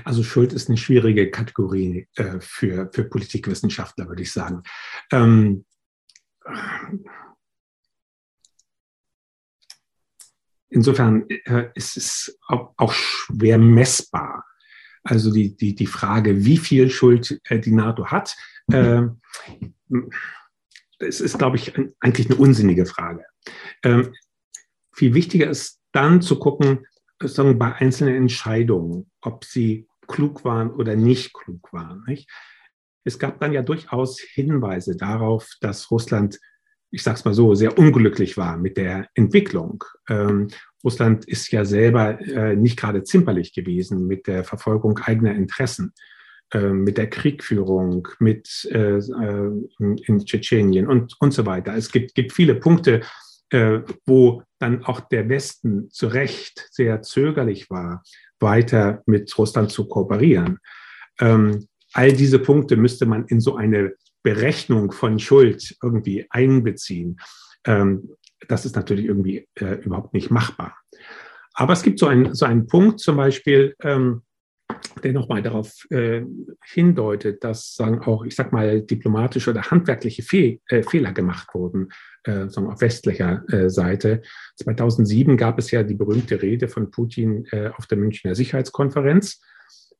Also 0.04 0.22
Schuld 0.22 0.52
ist 0.52 0.68
eine 0.68 0.78
schwierige 0.78 1.30
Kategorie 1.30 2.08
äh, 2.16 2.40
für, 2.40 2.90
für 2.92 3.04
Politikwissenschaftler, 3.04 4.08
würde 4.08 4.22
ich 4.22 4.32
sagen. 4.32 4.62
Ähm, 5.10 5.64
insofern 10.68 11.28
äh, 11.28 11.70
ist 11.74 11.96
es 11.96 12.38
auch, 12.46 12.74
auch, 12.76 12.92
schwer 12.92 13.58
messbar. 13.58 14.44
Also 15.02 15.32
die, 15.32 15.56
die, 15.56 15.74
die 15.74 15.86
Frage, 15.86 16.44
wie 16.44 16.56
viel 16.56 16.90
Schuld 16.90 17.40
äh, 17.44 17.58
die 17.58 17.72
NATO 17.72 18.06
hat, 18.06 18.36
äh, 18.72 19.02
das 20.98 21.20
ist, 21.20 21.38
glaube 21.38 21.56
ich, 21.56 21.74
eigentlich 22.00 22.30
eine 22.30 22.38
unsinnige 22.38 22.86
Frage. 22.86 23.24
Ähm, 23.82 24.14
viel 24.92 25.14
wichtiger 25.14 25.50
ist 25.50 25.80
dann 25.92 26.22
zu 26.22 26.38
gucken, 26.38 26.86
sagen, 27.22 27.58
bei 27.58 27.74
einzelnen 27.74 28.14
Entscheidungen, 28.16 29.10
ob 29.20 29.44
sie 29.44 29.88
klug 30.06 30.44
waren 30.44 30.70
oder 30.70 30.96
nicht 30.96 31.32
klug 31.32 31.72
waren. 31.72 32.04
Nicht? 32.06 32.28
Es 33.04 33.18
gab 33.18 33.40
dann 33.40 33.52
ja 33.52 33.62
durchaus 33.62 34.18
Hinweise 34.18 34.96
darauf, 34.96 35.48
dass 35.60 35.90
Russland, 35.90 36.38
ich 36.90 37.02
sage 37.02 37.16
es 37.18 37.24
mal 37.24 37.34
so, 37.34 37.54
sehr 37.54 37.78
unglücklich 37.78 38.36
war 38.36 38.56
mit 38.56 38.76
der 38.76 39.08
Entwicklung. 39.14 39.84
Ähm, 40.08 40.48
Russland 40.82 41.26
ist 41.26 41.50
ja 41.50 41.64
selber 41.64 42.20
äh, 42.20 42.56
nicht 42.56 42.78
gerade 42.78 43.02
zimperlich 43.02 43.54
gewesen 43.54 44.06
mit 44.06 44.26
der 44.26 44.44
Verfolgung 44.44 44.98
eigener 44.98 45.34
Interessen, 45.34 45.92
äh, 46.52 46.68
mit 46.68 46.98
der 46.98 47.08
Kriegführung, 47.08 48.08
mit 48.18 48.68
äh, 48.70 48.98
äh 48.98 49.50
in, 49.78 49.98
in 49.98 50.24
Tschetschenien 50.24 50.86
und, 50.86 51.14
und 51.20 51.32
so 51.32 51.46
weiter. 51.46 51.74
Es 51.74 51.90
gibt, 51.90 52.14
gibt 52.14 52.32
viele 52.32 52.54
Punkte, 52.54 53.00
äh, 53.50 53.80
wo 54.06 54.42
dann 54.58 54.84
auch 54.84 55.00
der 55.00 55.28
Westen 55.28 55.90
zu 55.90 56.08
Recht 56.08 56.68
sehr 56.70 57.02
zögerlich 57.02 57.70
war, 57.70 58.02
weiter 58.40 59.02
mit 59.06 59.36
Russland 59.38 59.70
zu 59.70 59.86
kooperieren. 59.86 60.58
Ähm, 61.20 61.66
all 61.92 62.12
diese 62.12 62.38
Punkte 62.38 62.76
müsste 62.76 63.06
man 63.06 63.26
in 63.26 63.40
so 63.40 63.56
eine 63.56 63.94
Berechnung 64.22 64.90
von 64.90 65.18
Schuld 65.18 65.76
irgendwie 65.82 66.26
einbeziehen. 66.30 67.20
Ähm, 67.66 68.16
das 68.48 68.66
ist 68.66 68.76
natürlich 68.76 69.06
irgendwie 69.06 69.48
äh, 69.54 69.76
überhaupt 69.84 70.14
nicht 70.14 70.30
machbar. 70.30 70.76
Aber 71.54 71.72
es 71.72 71.82
gibt 71.82 71.98
so 71.98 72.06
einen, 72.06 72.34
so 72.34 72.46
einen 72.46 72.66
Punkt 72.66 73.00
zum 73.00 73.16
Beispiel, 73.16 73.76
ähm, 73.80 74.22
der 75.02 75.12
nochmal 75.12 75.42
darauf 75.42 75.86
äh, 75.90 76.22
hindeutet, 76.64 77.42
dass 77.42 77.74
sagen 77.74 78.00
auch, 78.00 78.24
ich 78.24 78.34
sag 78.34 78.52
mal, 78.52 78.82
diplomatische 78.82 79.50
oder 79.50 79.62
handwerkliche 79.62 80.22
Fe 80.22 80.60
äh, 80.68 80.82
Fehler 80.82 81.12
gemacht 81.12 81.48
wurden, 81.54 81.88
äh, 82.24 82.48
sagen 82.48 82.70
auf 82.70 82.80
westlicher 82.80 83.44
äh, 83.52 83.68
Seite. 83.70 84.22
2007 84.56 85.36
gab 85.36 85.58
es 85.58 85.70
ja 85.70 85.82
die 85.82 85.94
berühmte 85.94 86.40
Rede 86.40 86.68
von 86.68 86.90
Putin 86.90 87.46
äh, 87.50 87.70
auf 87.76 87.86
der 87.86 87.98
Münchner 87.98 88.34
Sicherheitskonferenz, 88.34 89.40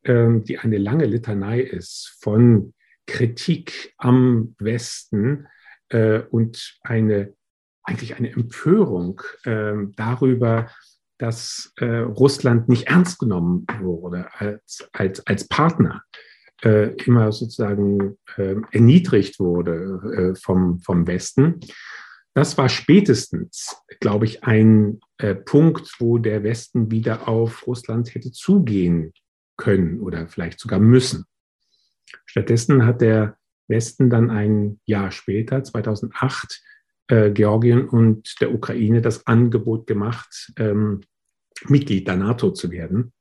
ähm, 0.04 0.44
die 0.44 0.58
eine 0.58 0.78
lange 0.78 1.06
Litanei 1.06 1.60
ist 1.60 2.16
von 2.20 2.74
Kritik 3.06 3.94
am 3.98 4.54
Westen 4.58 5.46
äh, 5.88 6.20
und 6.30 6.78
eine 6.82 7.34
eigentlich 7.84 8.16
eine 8.16 8.32
Empörung 8.32 9.20
ähm, 9.44 9.92
darüber, 9.96 10.70
dass 11.18 11.73
äh, 11.76 11.85
Russland 11.85 12.68
nicht 12.68 12.88
ernst 12.88 13.18
genommen 13.18 13.66
wurde 13.80 14.28
als, 14.33 14.88
als, 14.92 15.26
als 15.26 15.49
Partner, 15.49 16.02
äh, 16.62 16.94
immer 17.04 17.33
sozusagen 17.33 18.18
äh, 18.37 18.56
erniedrigt 18.73 19.38
wurde 19.38 20.33
äh, 20.35 20.40
vom, 20.40 20.80
vom 20.80 21.06
Westen. 21.06 21.61
Das 22.35 22.59
war 22.59 22.68
spätestens, 22.68 23.76
glaube 24.00 24.25
ich, 24.25 24.42
ein 24.42 25.00
äh, 25.18 25.37
Punkt, 25.37 25.94
wo 26.00 26.18
der 26.18 26.42
Westen 26.42 26.90
wieder 26.90 27.28
auf 27.28 27.66
Russland 27.66 28.14
hätte 28.14 28.33
zugehen 28.33 29.12
können 29.56 30.00
oder 30.00 30.26
vielleicht 30.26 30.59
sogar 30.59 30.80
müssen. 30.80 31.26
Stattdessen 32.26 32.85
hat 32.85 33.00
der 33.00 33.37
Westen 33.68 34.11
dann 34.11 34.30
ein 34.30 34.80
Jahr 34.85 35.11
später, 35.11 35.62
2008, 35.62 36.61
äh, 37.08 37.30
Georgien 37.30 37.88
und 37.88 38.40
der 38.40 38.52
Ukraine 38.52 39.00
das 39.00 39.26
Angebot 39.26 39.87
gemacht, 39.87 40.52
ähm, 40.58 41.02
Mitglied 41.66 42.06
der 42.08 42.16
NATO 42.16 42.50
zu 42.50 42.70
werden. 42.70 43.12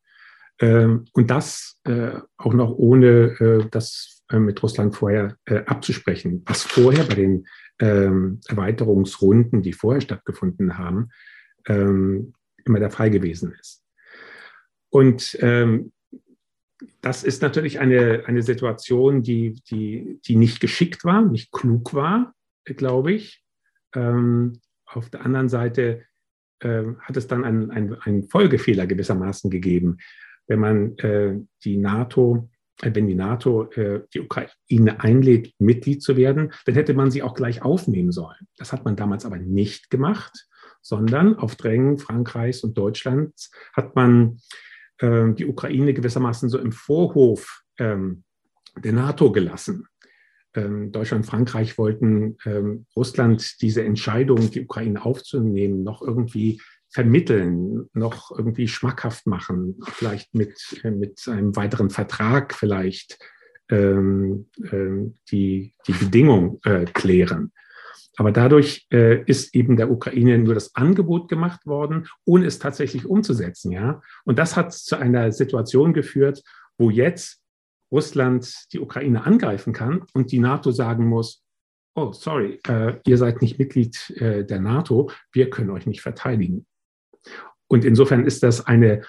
Ähm, 0.60 1.06
und 1.14 1.30
das 1.30 1.80
äh, 1.84 2.20
auch 2.38 2.54
noch 2.54 2.72
ohne 2.72 3.40
äh, 3.40 3.68
das 3.70 4.24
äh, 4.30 4.40
mit 4.40 4.62
Russland 4.62 4.96
vorher 4.96 5.38
äh, 5.46 5.64
abzusprechen, 5.66 6.44
was 6.46 6.64
vorher 6.64 7.04
bei 7.04 7.16
den 7.16 7.48
ähm, 7.80 8.40
Erweiterungsrunden, 8.48 9.62
die 9.62 9.74
vorher 9.74 10.02
stattgefunden 10.02 10.78
haben, 10.78 11.10
ähm, 11.68 12.34
immer 12.66 12.80
der 12.80 12.92
Fall 12.92 13.10
gewesen 13.10 13.54
ist. 13.60 13.84
Und 14.90 15.38
ähm, 15.42 15.92
das 17.02 17.24
ist 17.24 17.42
natürlich 17.42 17.80
eine, 17.80 18.24
eine 18.28 18.44
Situation, 18.44 19.24
die, 19.24 19.62
die, 19.70 20.20
die 20.26 20.36
nicht 20.36 20.60
geschickt 20.60 21.04
war, 21.04 21.22
nicht 21.22 21.52
klug 21.52 21.94
war, 21.94 22.34
glaube 22.66 23.14
ich. 23.14 23.43
Ähm, 23.94 24.60
auf 24.86 25.10
der 25.10 25.26
anderen 25.26 25.50
Seite 25.50 26.04
äh, 26.60 26.84
hat 27.00 27.18
es 27.18 27.28
dann 27.28 27.44
einen, 27.44 27.72
einen, 27.72 28.30
Folgefehler 28.30 28.88
gewissermaßen 28.88 29.50
gegeben. 29.50 29.98
Wenn 30.48 30.60
man 30.60 30.98
äh, 30.98 31.40
die 31.64 31.78
NATO, 31.78 32.50
äh, 32.82 32.92
wenn 32.94 33.08
die 33.08 33.16
NATO 33.16 33.72
äh, 33.72 34.02
die 34.14 34.22
Ukraine 34.22 35.00
einlädt, 35.00 35.54
Mitglied 35.60 36.02
zu 36.02 36.18
werden, 36.18 36.54
dann 36.66 36.76
hätte 36.76 36.94
man 36.94 37.12
sie 37.12 37.24
auch 37.24 37.34
gleich 37.34 37.62
aufnehmen 37.62 38.12
sollen. 38.12 38.48
Das 38.58 38.74
hat 38.74 38.86
man 38.86 38.96
damals 38.96 39.26
aber 39.26 39.38
nicht 39.38 39.90
gemacht, 39.90 40.48
sondern 40.82 41.38
auf 41.38 41.56
Drängen 41.56 41.98
Frankreichs 41.98 42.64
und 42.64 42.78
Deutschlands 42.78 43.52
hat 43.74 43.96
man 43.96 44.40
ähm, 45.00 45.36
die 45.36 45.46
Ukraine 45.46 45.94
gewissermaßen 45.94 46.50
so 46.50 46.60
im 46.60 46.72
Vorhof 46.72 47.64
ähm, 47.80 48.24
der 48.78 48.94
NATO 48.94 49.32
gelassen. 49.32 49.88
Ähm, 50.56 50.92
Deutschland 50.92 51.24
und 51.24 51.30
Frankreich 51.30 51.78
wollten 51.78 52.38
ähm, 52.46 52.86
Russland 52.96 53.62
diese 53.62 53.84
Entscheidung, 53.84 54.52
die 54.52 54.62
Ukraine 54.62 55.04
aufzunehmen, 55.04 55.84
noch 55.84 56.02
irgendwie 56.02 56.62
vermitteln, 56.92 57.90
noch 57.94 58.32
irgendwie 58.38 58.68
schmackhaft 58.68 59.26
machen, 59.26 59.80
vielleicht 59.88 60.36
mit, 60.36 60.54
äh, 60.84 60.92
mit 60.92 61.28
einem 61.28 61.56
weiteren 61.56 61.90
Vertrag 61.90 62.54
vielleicht 62.54 63.18
ähm, 63.70 64.48
äh, 64.64 65.12
die, 65.32 65.74
die 65.88 65.94
Bedingung 65.94 66.60
äh, 66.64 66.86
klären. 66.86 67.52
Aber 68.18 68.32
dadurch 68.32 68.86
äh, 68.92 69.24
ist 69.26 69.56
eben 69.56 69.76
der 69.76 69.90
Ukraine 69.90 70.38
nur 70.38 70.54
das 70.54 70.76
Angebot 70.76 71.30
gemacht 71.30 71.66
worden, 71.66 72.08
ohne 72.26 72.46
es 72.46 72.60
tatsächlich 72.60 73.06
umzusetzen. 73.06 73.72
Ja? 73.72 74.02
Und 74.24 74.38
das 74.38 74.56
hat 74.56 74.72
zu 74.72 74.98
einer 74.98 75.32
Situation 75.32 75.94
geführt, 75.94 76.44
wo 76.78 76.90
jetzt 76.92 77.43
Russland 77.94 78.74
die 78.74 78.80
Ukraine 78.80 79.26
angreifen 79.26 79.72
kann 79.72 80.06
und 80.14 80.32
die 80.32 80.40
NATO 80.40 80.72
sagen 80.72 81.08
muss, 81.08 81.44
oh, 81.96 82.12
sorry, 82.12 82.60
äh, 82.68 83.00
ihr 83.06 83.18
seid 83.18 83.42
nicht 83.42 83.60
Mitglied 83.60 84.10
äh, 84.18 84.44
der 84.44 84.60
NATO, 84.60 85.12
wir 85.32 85.50
können 85.50 85.70
euch 85.70 85.86
nicht 85.86 86.02
verteidigen. 86.02 86.66
Und 87.68 87.86
insofern 87.86 88.26
ist 88.26 88.44
das 88.44 88.66
eine, 88.66 89.04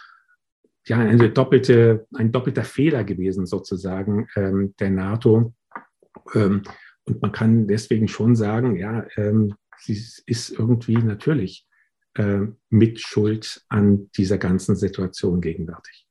ja, 0.87 0.99
eine 0.99 1.31
doppelte, 1.31 2.07
ein 2.14 2.31
doppelter 2.31 2.64
Fehler 2.64 3.05
gewesen 3.05 3.47
sozusagen 3.47 4.29
ähm, 4.37 4.75
der 4.79 4.91
NATO. 4.91 5.55
Ähm, 6.35 6.62
und 7.05 7.23
man 7.23 7.33
kann 7.33 7.67
deswegen 7.67 8.07
schon 8.07 8.37
sagen, 8.37 8.76
ja, 8.76 9.07
ähm, 9.17 9.55
sie 9.79 10.00
ist 10.26 10.50
irgendwie 10.50 10.97
natürlich 10.97 11.67
äh, 12.14 12.41
mit 12.71 13.00
Schuld 13.00 13.64
an 13.69 14.11
dieser 14.17 14.38
ganzen 14.38 14.76
Situation 14.76 15.41
gegenwärtig. 15.41 16.03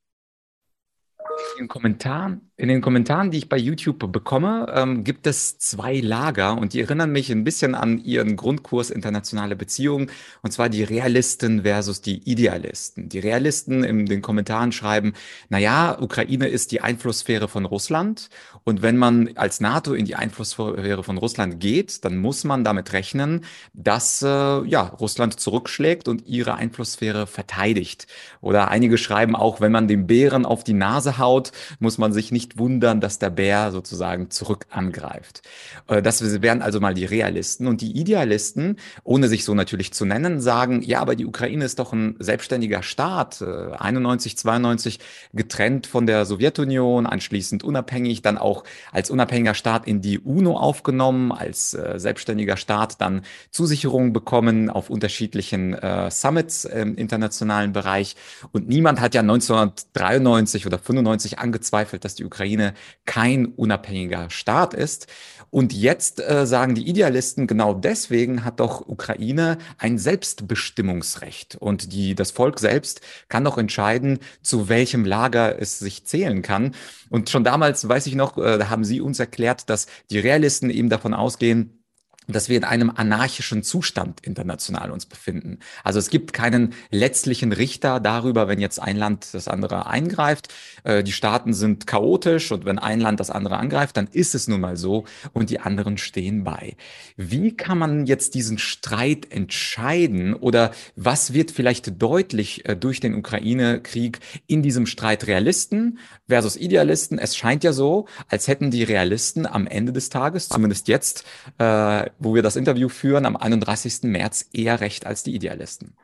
In 1.54 1.66
den 1.66 1.68
Kommentaren 1.68 2.42
in 2.56 2.70
den 2.70 2.82
Kommentaren, 2.82 3.32
die 3.32 3.40
ich 3.40 3.50
bei 3.50 3.58
YouTube 3.58 4.12
bekomme, 4.12 4.72
ähm, 4.76 5.04
gibt 5.04 5.26
es 5.26 5.58
zwei 5.58 6.00
Lager 6.00 6.56
und 6.56 6.74
die 6.74 6.82
erinnern 6.82 7.12
mich 7.12 7.32
ein 7.32 7.44
bisschen 7.44 7.74
an 7.74 7.98
ihren 7.98 8.36
Grundkurs 8.36 8.92
internationale 8.92 9.56
Beziehungen 9.56 10.12
und 10.44 10.52
zwar 10.54 10.70
die 10.70 10.84
Realisten 10.84 11.64
versus 11.64 12.02
die 12.02 12.30
Idealisten. 12.30 13.10
Die 13.10 13.18
Realisten 13.18 13.84
in 13.84 14.06
den 14.06 14.22
Kommentaren 14.22 14.72
schreiben, 14.72 15.14
na 15.50 15.58
ja, 15.58 16.00
Ukraine 16.00 16.48
ist 16.48 16.72
die 16.72 16.80
Einflusssphäre 16.80 17.50
von 17.50 17.66
Russland 17.66 18.30
und 18.64 18.82
wenn 18.82 18.98
man 18.98 19.32
als 19.36 19.60
NATO 19.60 19.94
in 19.94 20.06
die 20.06 20.16
Einflusssphäre 20.16 21.04
von 21.04 21.18
Russland 21.18 21.60
geht, 21.60 22.06
dann 22.06 22.18
muss 22.18 22.46
man 22.46 22.64
damit 22.64 22.94
rechnen, 22.94 23.44
dass 23.74 24.22
äh, 24.22 24.28
ja, 24.28 24.84
Russland 25.00 25.38
zurückschlägt 25.38 26.08
und 26.08 26.28
ihre 26.28 26.54
Einflusssphäre 26.54 27.28
verteidigt. 27.28 28.08
Oder 28.40 28.70
einige 28.70 28.98
schreiben 28.98 29.36
auch, 29.36 29.60
wenn 29.60 29.74
man 29.74 29.90
dem 29.90 30.08
Bären 30.08 30.46
auf 30.46 30.64
die 30.64 30.74
Nase 30.74 31.18
haut, 31.18 31.43
muss 31.80 31.98
man 31.98 32.14
sich 32.14 32.32
nicht 32.32 32.58
wundern, 32.58 33.02
dass 33.02 33.20
der 33.20 33.30
Bär 33.30 33.72
sozusagen 33.72 34.30
zurück 34.30 34.66
angreift. 34.70 35.42
Äh, 35.88 36.02
das 36.02 36.42
wären 36.42 36.62
also 36.62 36.80
mal 36.80 36.94
die 36.94 37.06
Realisten. 37.06 37.68
Und 37.68 37.82
die 37.82 37.98
Idealisten, 37.98 38.78
ohne 39.04 39.28
sich 39.28 39.44
so 39.44 39.54
natürlich 39.54 39.94
zu 39.94 40.06
nennen, 40.06 40.42
sagen, 40.42 40.82
ja, 40.82 41.00
aber 41.00 41.16
die 41.16 41.26
Ukraine 41.26 41.66
ist 41.66 41.80
doch 41.80 41.94
ein 41.94 42.16
selbstständiger 42.20 42.84
Staat, 42.84 43.42
91, 43.42 44.34
äh, 44.34 44.36
92 44.36 45.00
getrennt 45.34 45.88
von 45.88 46.06
der 46.06 46.26
Sowjetunion, 46.26 47.06
anschließend 47.06 47.64
unabhängig, 47.64 48.22
dann 48.22 48.38
auch 48.38 48.64
als 48.92 49.10
unabhängiger 49.10 49.54
Staat 49.54 49.88
in 49.88 50.02
die 50.02 50.20
UNO 50.20 50.58
aufgenommen, 50.58 51.32
als 51.32 51.74
äh, 51.74 52.00
selbstständiger 52.00 52.58
Staat 52.58 53.02
dann 53.02 53.22
Zusicherungen 53.52 54.14
bekommen 54.14 54.70
auf 54.70 54.90
unterschiedlichen 54.90 55.76
Summits 56.10 56.66
im 56.66 56.96
internationalen 56.96 57.74
Bereich. 57.74 58.16
Und 58.52 58.68
niemand 58.68 59.00
hat 59.00 59.14
ja 59.14 59.22
1993 59.22 60.66
oder 60.66 60.80
95 60.80 61.33
angezweifelt, 61.40 62.06
dass 62.06 62.16
die 62.16 62.26
Ukraine 62.26 62.74
kein 63.06 63.46
unabhängiger 63.46 64.30
Staat 64.30 64.74
ist. 64.74 65.08
Und 65.50 65.72
jetzt 65.72 66.20
äh, 66.20 66.48
sagen 66.48 66.74
die 66.74 66.88
Idealisten, 66.88 67.46
genau 67.46 67.74
deswegen 67.74 68.44
hat 68.44 68.60
doch 68.60 68.88
Ukraine 68.88 69.60
ein 69.78 69.98
Selbstbestimmungsrecht. 69.98 71.56
Und 71.56 71.94
die, 71.94 72.16
das 72.16 72.32
Volk 72.32 72.60
selbst 72.60 73.02
kann 73.30 73.44
doch 73.44 73.58
entscheiden, 73.58 74.20
zu 74.42 74.68
welchem 74.68 75.06
Lager 75.06 75.62
es 75.62 75.78
sich 75.78 76.06
zählen 76.06 76.42
kann. 76.42 76.74
Und 77.10 77.30
schon 77.30 77.44
damals, 77.44 77.88
weiß 77.88 78.08
ich 78.08 78.16
noch, 78.16 78.38
äh, 78.38 78.58
da 78.58 78.70
haben 78.70 78.84
Sie 78.84 79.00
uns 79.00 79.20
erklärt, 79.20 79.70
dass 79.70 79.86
die 80.10 80.20
Realisten 80.20 80.70
eben 80.70 80.90
davon 80.90 81.14
ausgehen, 81.14 81.83
dass 82.28 82.50
wir 82.50 82.58
in 82.58 82.64
einem 82.64 82.90
anarchischen 82.90 83.64
Zustand 83.64 84.22
international 84.22 84.92
uns 84.92 85.06
befinden. 85.06 85.60
Also 85.84 86.00
es 86.00 86.10
gibt 86.10 86.34
keinen 86.34 86.74
letztlichen 86.92 87.52
Richter 87.52 88.00
darüber, 88.00 88.48
wenn 88.48 88.60
jetzt 88.60 88.82
ein 88.82 88.98
Land 88.98 89.34
das 89.34 89.48
andere 89.48 89.88
eingreift. 89.88 90.54
Äh, 90.84 91.04
die 91.04 91.12
Staaten 91.12 91.54
sind 91.54 91.88
chaotisch 91.88 92.52
und 92.52 92.66
wenn 92.66 92.80
ein 92.80 93.00
Land 93.00 93.20
das 93.20 93.30
andere 93.30 93.58
angreift, 93.58 93.98
dann 93.98 94.08
ist 94.12 94.36
es 94.36 94.48
nun 94.48 94.62
mal 94.62 94.78
so 94.78 95.06
und 95.34 95.50
die 95.50 95.60
anderen 95.60 95.98
stehen 95.98 96.44
bei. 96.44 96.76
Wie 97.18 97.56
kann 97.56 97.78
man 97.78 98.06
jetzt 98.06 98.36
diesen 98.36 98.58
Streit 98.58 99.32
entscheiden 99.32 100.34
oder 100.34 100.72
was 100.96 101.34
wird 101.34 101.52
vielleicht 101.52 102.02
deutlich 102.02 102.68
äh, 102.68 102.76
durch 102.76 103.00
den 103.00 103.16
Ukraine-Krieg 103.16 104.20
in 104.48 104.62
diesem 104.62 104.86
Streit 104.86 105.28
Realisten 105.28 106.00
versus 106.28 106.56
Idealisten? 106.56 107.20
Es 107.20 107.36
scheint 107.36 107.64
ja 107.64 107.74
so, 107.74 108.08
als 108.28 108.48
hätten 108.48 108.72
die 108.72 108.84
Realisten 108.84 109.46
am 109.46 109.68
Ende 109.68 109.94
des 109.94 110.10
Tages, 110.10 110.50
zumindest 110.50 110.88
jetzt, 110.88 111.26
äh, 111.58 112.10
wo 112.20 112.36
wir 112.36 112.42
das 112.42 112.56
Interview 112.56 112.90
führen, 112.90 113.26
am 113.26 113.36
31. 113.36 114.04
März 114.04 114.50
eher 114.54 114.82
recht 114.82 115.06
als 115.06 115.24
die 115.24 115.36
Idealisten. 115.36 115.96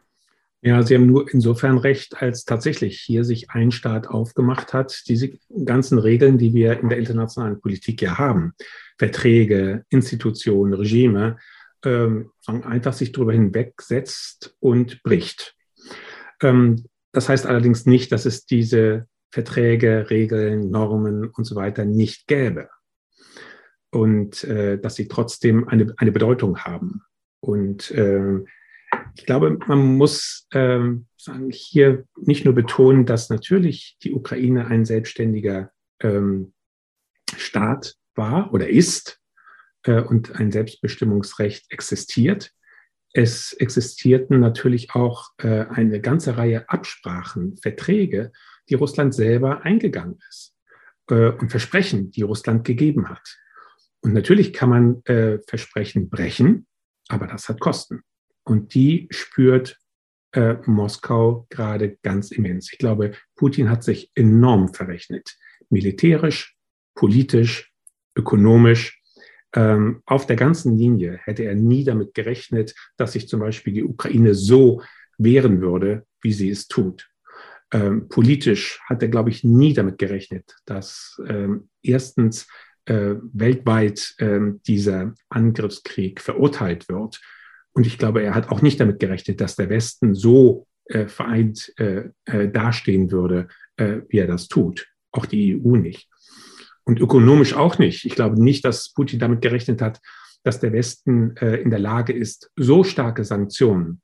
Ja, 0.62 0.84
Sie 0.84 0.94
haben 0.96 1.06
nur 1.06 1.34
insofern 1.34 1.78
recht, 1.78 2.22
als 2.22 2.44
tatsächlich 2.44 3.00
hier 3.00 3.24
sich 3.24 3.50
ein 3.52 3.72
Staat 3.72 4.08
aufgemacht 4.08 4.74
hat, 4.74 5.04
diese 5.08 5.32
ganzen 5.66 6.00
Regeln, 6.00 6.38
die 6.38 6.54
wir 6.54 6.80
in 6.80 6.90
der 6.90 6.98
internationalen 6.98 7.62
Politik 7.62 8.02
ja 8.02 8.18
haben, 8.18 8.54
Verträge, 8.98 9.86
Institutionen, 9.90 10.74
Regime, 10.74 11.38
ähm, 11.86 12.32
einfach 12.46 12.92
sich 12.92 13.14
darüber 13.14 13.32
hinwegsetzt 13.32 14.54
und 14.60 15.02
bricht. 15.02 15.56
Ähm, 16.42 16.86
das 17.14 17.30
heißt 17.30 17.46
allerdings 17.46 17.86
nicht, 17.86 18.12
dass 18.12 18.26
es 18.26 18.46
diese 18.46 19.08
Verträge, 19.32 20.10
Regeln, 20.10 20.70
Normen 20.72 21.28
und 21.28 21.46
so 21.46 21.56
weiter 21.56 21.86
nicht 21.86 22.28
gäbe. 22.28 22.70
Und 23.92 24.44
äh, 24.44 24.80
dass 24.80 24.96
sie 24.96 25.08
trotzdem 25.08 25.68
eine, 25.68 25.94
eine 25.98 26.12
Bedeutung 26.12 26.60
haben. 26.60 27.02
Und 27.40 27.90
äh, 27.92 28.44
ich 29.16 29.26
glaube, 29.26 29.58
man 29.68 29.98
muss 29.98 30.48
äh, 30.52 30.80
sagen, 31.18 31.52
hier 31.52 32.06
nicht 32.18 32.46
nur 32.46 32.54
betonen, 32.54 33.06
dass 33.06 33.30
natürlich 33.30 33.98
die 34.04 34.14
Ukraine 34.14 34.68
ein 34.68 34.86
selbstständiger 34.86 35.72
ähm, 36.02 36.54
Staat 37.36 37.96
war 38.16 38.54
oder 38.54 38.70
ist 38.70 39.20
äh, 39.84 40.02
und 40.02 40.36
ein 40.36 40.52
Selbstbestimmungsrecht 40.52 41.72
existiert. 41.72 42.52
Es 43.14 43.54
existierten 43.54 44.40
natürlich 44.40 44.94
auch 44.94 45.30
äh, 45.38 45.66
eine 45.70 46.00
ganze 46.00 46.38
Reihe 46.38 46.70
Absprachen, 46.70 47.58
Verträge, 47.58 48.32
die 48.70 48.76
Russland 48.76 49.16
selber 49.16 49.64
eingegangen 49.64 50.20
ist 50.30 50.56
äh, 51.10 51.30
und 51.30 51.50
Versprechen, 51.50 52.12
die 52.12 52.22
Russland 52.22 52.66
gegeben 52.66 53.10
hat. 53.10 53.38
Und 54.02 54.14
natürlich 54.14 54.54
kann 54.54 54.70
man 54.70 55.06
äh, 55.06 55.40
Versprechen 55.48 56.10
brechen, 56.10 56.68
aber 57.08 57.28
das 57.28 57.50
hat 57.50 57.60
Kosten. 57.60 58.02
Und 58.44 58.74
die 58.74 59.08
spürt 59.12 59.78
äh, 60.32 60.56
Moskau 60.66 61.48
gerade 61.50 61.98
ganz 62.04 62.32
immens. 62.32 62.72
Ich 62.72 62.80
glaube, 62.80 63.12
Putin 63.36 63.70
hat 63.70 63.84
sich 63.84 64.12
enorm 64.16 64.74
verrechnet. 64.74 65.36
Militärisch, 65.70 66.56
politisch, 66.96 67.72
ökonomisch. 68.16 69.02
Ähm, 69.56 70.02
auf 70.06 70.28
der 70.28 70.36
ganzen 70.36 70.78
Linie 70.78 71.20
hätte 71.24 71.44
er 71.44 71.56
nie 71.56 71.84
damit 71.84 72.14
gerechnet, 72.14 72.76
dass 72.98 73.14
sich 73.14 73.28
zum 73.28 73.40
Beispiel 73.40 73.74
die 73.74 73.84
Ukraine 73.84 74.36
so 74.36 74.82
wehren 75.18 75.62
würde, 75.62 76.06
wie 76.22 76.34
sie 76.34 76.50
es 76.50 76.68
tut. 76.68 77.10
Ähm, 77.72 78.10
politisch 78.10 78.80
hat 78.88 79.02
er, 79.02 79.10
glaube 79.10 79.30
ich, 79.30 79.44
nie 79.44 79.74
damit 79.74 79.98
gerechnet, 79.98 80.56
dass 80.66 81.22
ähm, 81.28 81.70
erstens 81.84 82.48
äh, 82.90 83.16
weltweit 83.34 84.16
äh, 84.18 84.40
dieser 84.68 85.14
Angriffskrieg 85.30 86.22
verurteilt 86.22 86.90
wird. 86.90 87.22
Und 87.74 87.86
ich 87.86 87.98
glaube, 87.98 88.24
er 88.24 88.34
hat 88.34 88.50
auch 88.50 88.62
nicht 88.62 88.80
damit 88.80 89.00
gerechnet, 89.00 89.40
dass 89.42 89.56
der 89.56 89.70
Westen 89.70 90.16
so 90.16 90.68
äh, 90.86 91.08
vereint 91.08 91.72
äh, 91.78 92.10
äh, 92.26 92.50
dastehen 92.50 93.12
würde, 93.12 93.48
äh, 93.78 94.02
wie 94.10 94.18
er 94.18 94.28
das 94.28 94.48
tut. 94.48 94.88
Auch 95.12 95.28
die 95.28 95.62
EU 95.62 95.76
nicht. 95.76 96.10
Und 96.84 97.00
ökonomisch 97.00 97.54
auch 97.54 97.78
nicht. 97.78 98.06
Ich 98.06 98.16
glaube 98.16 98.42
nicht, 98.42 98.66
dass 98.66 98.92
Putin 98.92 99.20
damit 99.20 99.42
gerechnet 99.42 99.84
hat, 99.84 100.02
dass 100.44 100.60
der 100.60 100.74
Westen 100.74 101.36
in 101.36 101.70
der 101.70 101.80
Lage 101.80 102.14
ist, 102.14 102.50
so 102.56 102.84
starke 102.84 103.26
Sanktionen 103.26 104.02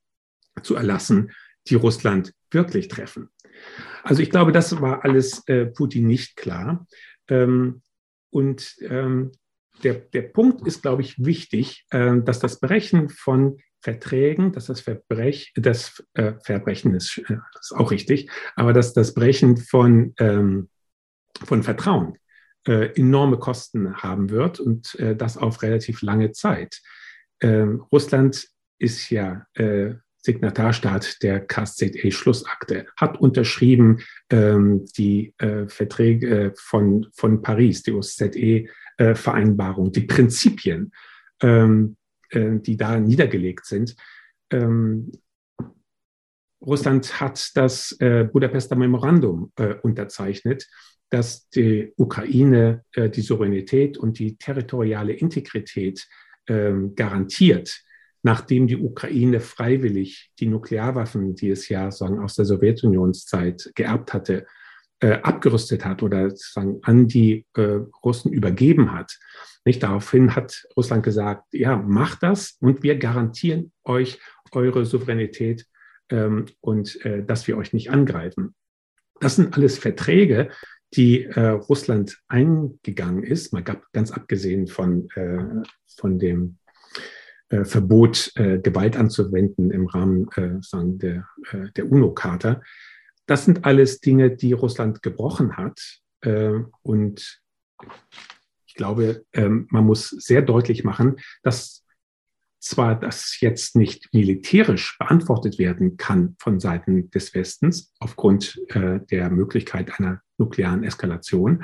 zu 0.62 0.76
erlassen, 0.76 1.32
die 1.70 1.76
Russland 1.76 2.34
wirklich 2.52 2.90
treffen. 2.90 3.30
Also 4.04 4.22
ich 4.22 4.30
glaube, 4.30 4.52
das 4.52 4.80
war 4.82 5.06
alles 5.06 5.44
Putin 5.76 6.08
nicht 6.08 6.36
klar. 6.36 6.86
Ähm, 7.30 7.82
und 8.36 8.76
ähm, 8.82 9.32
der, 9.82 9.94
der 9.94 10.24
Punkt 10.24 10.68
ist, 10.68 10.82
glaube 10.82 11.02
ich, 11.04 11.24
wichtig, 11.24 11.86
äh, 11.90 12.18
dass 12.18 12.40
das 12.40 12.60
Brechen 12.60 13.08
von 13.08 13.60
Verträgen, 13.80 14.52
dass 14.52 14.66
das, 14.66 14.82
Verbrech, 14.82 15.54
das 15.56 16.04
äh, 16.16 16.34
Verbrechen 16.44 16.94
ist, 16.96 17.18
äh, 17.30 17.38
ist, 17.62 17.74
auch 17.74 17.92
richtig, 17.92 18.30
aber 18.58 18.74
dass 18.74 18.94
das 18.94 19.14
Brechen 19.14 19.56
von, 19.56 20.14
ähm, 20.20 20.70
von 21.46 21.64
Vertrauen 21.64 22.18
äh, 22.68 22.94
enorme 23.00 23.40
Kosten 23.40 23.96
haben 24.04 24.30
wird 24.30 24.60
und 24.60 24.96
äh, 24.96 25.16
das 25.16 25.38
auf 25.38 25.62
relativ 25.62 26.02
lange 26.02 26.34
Zeit. 26.34 26.82
Ähm, 27.40 27.86
Russland 27.90 28.50
ist 28.80 29.10
ja 29.12 29.46
äh, 29.54 29.94
Signatarstaat 30.26 31.22
der 31.22 31.46
KSZE-Schlussakte, 31.46 32.88
hat 32.98 33.20
unterschrieben 33.20 34.00
ähm, 34.30 34.86
die 34.98 35.34
äh, 35.38 35.68
Verträge 35.68 36.54
von, 36.58 37.08
von 37.14 37.42
Paris, 37.42 37.84
die 37.84 37.92
OSZE-Vereinbarung, 37.92 39.92
die 39.92 40.02
Prinzipien, 40.02 40.92
ähm, 41.42 41.96
äh, 42.32 42.60
die 42.60 42.76
da 42.76 43.00
niedergelegt 43.00 43.66
sind. 43.66 43.96
Ähm, 44.50 45.12
Russland 46.62 47.22
hat 47.22 47.52
das 47.56 47.92
äh, 48.00 48.24
Budapester 48.24 48.76
Memorandum 48.76 49.52
äh, 49.58 49.76
unterzeichnet, 49.84 50.68
das 51.12 51.48
die 51.50 51.94
Ukraine 51.98 52.84
äh, 52.94 53.12
die 53.12 53.22
Souveränität 53.22 53.98
und 53.98 54.18
die 54.18 54.38
territoriale 54.38 55.14
Integrität 55.14 56.08
ähm, 56.48 56.96
garantiert 56.96 57.86
nachdem 58.26 58.66
die 58.66 58.78
Ukraine 58.78 59.40
freiwillig 59.40 60.32
die 60.40 60.48
Nuklearwaffen, 60.48 61.36
die 61.36 61.52
es 61.52 61.70
ja 61.70 61.92
sagen, 61.92 62.18
aus 62.18 62.34
der 62.34 62.46
Sowjetunionszeit 62.46 63.72
geerbt 63.76 64.14
hatte, 64.14 64.48
äh, 65.00 65.20
abgerüstet 65.22 65.86
hat 65.86 66.02
oder 66.02 66.32
sagen, 66.36 66.80
an 66.82 67.08
die 67.08 67.46
äh, 67.54 67.82
Russen 68.04 68.34
übergeben 68.34 68.94
hat. 68.94 69.20
Nicht 69.64 69.84
daraufhin 69.84 70.36
hat 70.36 70.66
Russland 70.76 71.04
gesagt, 71.04 71.44
ja, 71.52 71.78
macht 71.78 72.24
das 72.24 72.58
und 72.62 72.82
wir 72.82 72.98
garantieren 72.98 73.72
euch 73.84 74.20
eure 74.52 74.86
Souveränität 74.88 75.68
ähm, 76.10 76.46
und 76.62 77.06
äh, 77.06 77.24
dass 77.24 77.48
wir 77.48 77.58
euch 77.58 77.74
nicht 77.74 77.92
angreifen. 77.92 78.56
Das 79.20 79.36
sind 79.36 79.56
alles 79.56 79.78
Verträge, 79.78 80.50
die 80.96 81.26
äh, 81.26 81.50
Russland 81.50 82.18
eingegangen 82.28 83.22
ist, 83.22 83.54
mal 83.54 83.62
ganz 83.62 84.10
abgesehen 84.10 84.66
von, 84.66 85.10
äh, 85.14 85.62
von 85.96 86.18
dem 86.18 86.58
Verbot, 87.50 88.32
äh, 88.36 88.60
Gewalt 88.60 88.98
anzuwenden 88.98 89.72
im 89.72 89.88
Rahmen 89.88 90.30
äh, 90.36 90.62
sagen 90.62 90.98
der, 90.98 91.28
äh, 91.52 91.72
der 91.76 91.92
UNO-Charta. 91.92 92.62
Das 93.28 93.46
sind 93.46 93.66
alles 93.66 94.00
Dinge, 94.00 94.32
die 94.32 94.54
Russland 94.54 95.02
gebrochen 95.02 95.58
hat. 95.58 95.80
Äh, 96.22 96.60
und 96.82 97.42
ich 98.66 98.74
glaube, 98.76 99.26
ähm, 99.34 99.68
man 99.70 99.86
muss 99.86 100.10
sehr 100.10 100.42
deutlich 100.42 100.84
machen, 100.84 101.18
dass 101.44 101.86
zwar 102.60 103.00
das 103.00 103.40
jetzt 103.42 103.76
nicht 103.76 104.12
militärisch 104.12 104.98
beantwortet 104.98 105.60
werden 105.60 105.98
kann 105.98 106.36
von 106.40 106.60
Seiten 106.60 107.12
des 107.12 107.34
Westens 107.36 107.94
aufgrund 108.00 108.60
äh, 108.70 109.00
der 109.12 109.30
Möglichkeit 109.30 110.00
einer 110.00 110.22
nuklearen 110.38 110.84
Eskalation, 110.84 111.64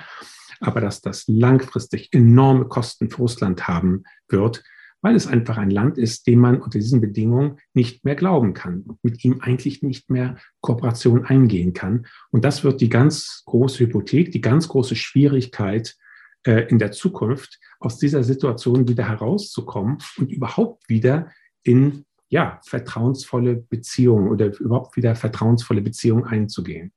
aber 0.60 0.80
dass 0.80 1.02
das 1.02 1.26
langfristig 1.28 2.14
enorme 2.14 2.66
Kosten 2.66 3.10
für 3.10 3.18
Russland 3.18 3.68
haben 3.68 4.04
wird, 4.30 4.64
weil 5.02 5.16
es 5.16 5.28
einfach 5.28 5.58
ein 5.58 5.72
Land 5.72 5.98
ist, 5.98 6.28
dem 6.28 6.40
man 6.40 6.62
unter 6.62 6.80
diesen 6.80 7.02
Bedingungen 7.02 7.58
nicht 7.74 8.06
mehr 8.06 8.16
glauben 8.16 8.54
kann 8.54 8.82
und 8.82 9.04
mit 9.04 9.24
ihm 9.26 9.40
eigentlich 9.42 9.82
nicht 9.82 10.10
mehr 10.10 10.38
Kooperation 10.62 11.26
eingehen 11.26 11.74
kann. 11.74 12.06
Und 12.30 12.46
das 12.46 12.64
wird 12.64 12.82
die 12.82 12.90
ganz 12.90 13.44
große 13.46 13.80
Hypothek, 13.80 14.32
die 14.32 14.42
ganz 14.42 14.68
große 14.68 14.96
Schwierigkeit 14.96 15.96
äh, 16.46 16.68
in 16.70 16.80
der 16.80 16.92
Zukunft, 16.92 17.60
aus 17.80 17.98
dieser 17.98 18.24
Situation 18.24 18.88
wieder 18.88 19.08
herauszukommen 19.08 19.98
und 20.18 20.32
überhaupt 20.32 20.88
wieder 20.88 21.32
in 21.64 22.06
ja, 22.30 22.60
vertrauensvolle 22.64 23.56
Beziehungen 23.56 24.30
oder 24.30 24.58
überhaupt 24.60 24.96
wieder 24.96 25.16
vertrauensvolle 25.16 25.82
Beziehungen 25.82 26.24
einzugehen. 26.24 26.94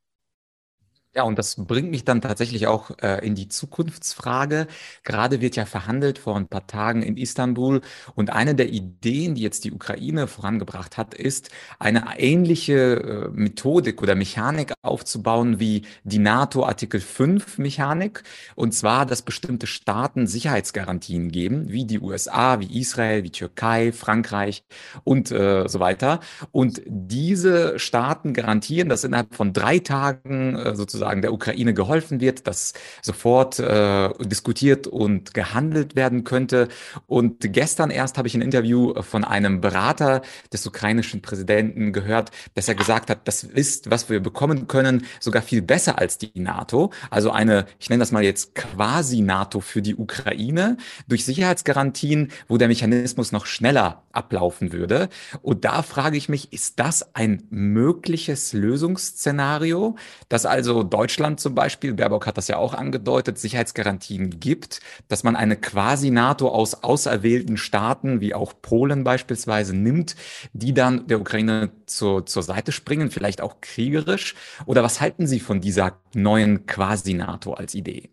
Ja, 1.17 1.23
und 1.23 1.39
das 1.39 1.55
bringt 1.55 1.93
mich 1.93 2.05
dann 2.05 2.21
tatsächlich 2.21 2.67
auch 2.67 2.91
äh, 3.01 3.25
in 3.25 3.37
die 3.37 3.47
Zukunftsfrage. 3.47 4.67
Gerade 5.05 5.41
wird 5.41 5.55
ja 5.55 5.65
verhandelt 5.65 6.19
vor 6.19 6.37
ein 6.37 6.49
paar 6.49 6.67
Tagen 6.67 7.03
in 7.03 7.17
Istanbul. 7.17 7.83
Und 8.17 8.31
eine 8.31 8.57
der 8.57 8.71
Ideen, 8.71 9.37
die 9.37 9.43
jetzt 9.43 9.63
die 9.63 9.71
Ukraine 9.71 10.27
vorangebracht 10.27 10.99
hat, 10.99 11.15
ist, 11.15 11.51
eine 11.79 12.05
ähnliche 12.19 12.75
äh, 12.75 13.29
Methodik 13.29 14.03
oder 14.03 14.17
Mechanik 14.17 14.73
aufzubauen 14.83 15.61
wie 15.61 15.83
die 16.03 16.19
NATO 16.19 16.67
Artikel 16.67 17.01
5 17.01 17.59
Mechanik. 17.59 18.25
Und 18.57 18.75
zwar, 18.75 19.07
dass 19.07 19.23
bestimmte 19.23 19.69
Staaten 19.69 20.27
Sicherheitsgarantien 20.27 21.31
geben, 21.31 21.71
wie 21.71 21.85
die 21.85 22.01
USA, 22.01 22.59
wie 22.59 22.81
Israel, 22.81 23.23
wie 23.23 23.31
Türkei, 23.31 23.93
Frankreich 23.93 24.65
und 25.05 25.31
äh, 25.31 25.69
so 25.69 25.79
weiter. 25.79 26.19
Und 26.51 26.83
diese 26.87 27.79
Staaten 27.79 28.33
garantieren, 28.35 28.89
dass 28.89 29.05
innerhalb 29.05 29.37
von 29.37 29.53
drei 29.53 29.79
Tagen 29.79 30.57
äh, 30.57 30.75
sozusagen 30.75 31.04
sozusagen 31.05 31.23
der 31.23 31.33
Ukraine 31.33 31.75
geholfen 31.75 32.21
wird, 32.21 32.47
dass 32.47 32.73
sofort 33.03 33.59
äh, 33.59 34.09
diskutiert 34.21 34.87
und 34.87 35.35
gehandelt 35.35 35.97
werden 35.97 36.25
könnte. 36.25 36.69
Und 37.07 37.53
gestern 37.53 37.91
erst 37.91 38.17
habe 38.17 38.27
ich 38.27 38.35
ein 38.35 38.41
Interview 38.41 38.95
von 39.03 39.23
einem 39.23 39.61
Berater 39.61 40.23
des 40.53 40.67
ukrainischen 40.67 41.21
Präsidenten 41.21 41.93
gehört, 41.93 42.31
dass 42.55 42.69
er 42.69 42.75
gesagt 42.75 43.11
hat, 43.11 43.29
das 43.29 43.45
ist, 43.45 43.91
was 43.91 44.09
wir 44.09 44.21
bekommen 44.21 44.67
können, 44.67 45.05
sogar 45.21 45.43
viel 45.43 45.61
besser 45.61 45.99
als 45.99 46.17
die 46.17 46.33
NATO. 46.35 46.91
Also 47.11 47.31
eine, 47.31 47.67
ich 47.79 47.91
nenne 47.91 48.01
das 48.01 48.13
mal 48.13 48.25
jetzt 48.25 48.55
quasi 48.55 49.21
NATO 49.21 49.61
für 49.61 49.83
die 49.83 49.97
Ukraine 49.97 50.79
durch 51.07 51.25
Sicherheitsgarantien, 51.27 52.31
wo 52.49 52.57
der 52.57 52.69
Mechanismus 52.69 53.31
noch 53.31 53.45
schneller 53.45 54.05
ablaufen 54.13 54.73
würde. 54.73 55.09
Und 55.43 55.65
da 55.65 55.83
frage 55.83 56.17
ich 56.17 56.29
mich, 56.29 56.53
ist 56.53 56.79
das 56.79 57.15
ein 57.15 57.43
mögliches 57.51 58.53
Lösungsszenario, 58.53 59.97
dass 60.29 60.47
also 60.47 60.83
Deutschland 60.95 61.41
zum 61.41 61.57
Beispiel, 61.57 61.93
Baerbock 61.93 62.25
hat 62.29 62.37
das 62.37 62.47
ja 62.47 62.57
auch 62.57 62.73
angedeutet, 62.73 63.37
Sicherheitsgarantien 63.37 64.39
gibt, 64.39 64.79
dass 65.09 65.25
man 65.25 65.35
eine 65.35 65.57
quasi 65.57 66.13
NATO 66.13 66.49
aus 66.49 66.85
auserwählten 66.85 67.57
Staaten, 67.57 68.21
wie 68.21 68.33
auch 68.33 68.55
Polen 68.63 69.03
beispielsweise, 69.03 69.77
nimmt, 69.77 70.15
die 70.53 70.73
dann 70.73 71.09
der 71.09 71.21
Ukraine 71.21 71.71
zur, 71.87 72.27
zur 72.27 72.45
Seite 72.45 72.71
springen, 72.71 73.11
vielleicht 73.11 73.41
auch 73.41 73.61
kriegerisch? 73.61 74.37
Oder 74.67 74.85
was 74.85 75.01
halten 75.01 75.27
Sie 75.27 75.41
von 75.41 75.61
dieser 75.61 76.01
neuen 76.15 76.67
quasi 76.67 77.15
NATO 77.15 77.55
als 77.55 77.75
Idee? 77.75 78.11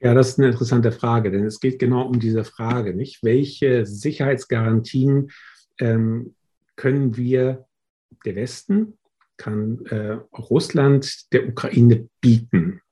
Ja, 0.00 0.14
das 0.14 0.30
ist 0.30 0.38
eine 0.38 0.48
interessante 0.48 0.90
Frage, 0.90 1.30
denn 1.30 1.44
es 1.44 1.60
geht 1.60 1.78
genau 1.78 2.06
um 2.06 2.18
diese 2.18 2.44
Frage, 2.44 2.94
nicht? 2.94 3.22
Welche 3.22 3.84
Sicherheitsgarantien 3.84 5.32
ähm, 5.78 6.34
können 6.76 7.18
wir 7.18 7.66
der 8.24 8.36
Westen, 8.36 8.97
kann 9.38 9.84
äh, 9.86 10.18
Russland 10.36 11.32
der 11.32 11.48
Ukraine 11.48 12.08
bieten 12.20 12.82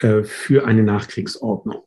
äh, 0.00 0.22
für 0.24 0.66
eine 0.66 0.82
Nachkriegsordnung? 0.82 1.84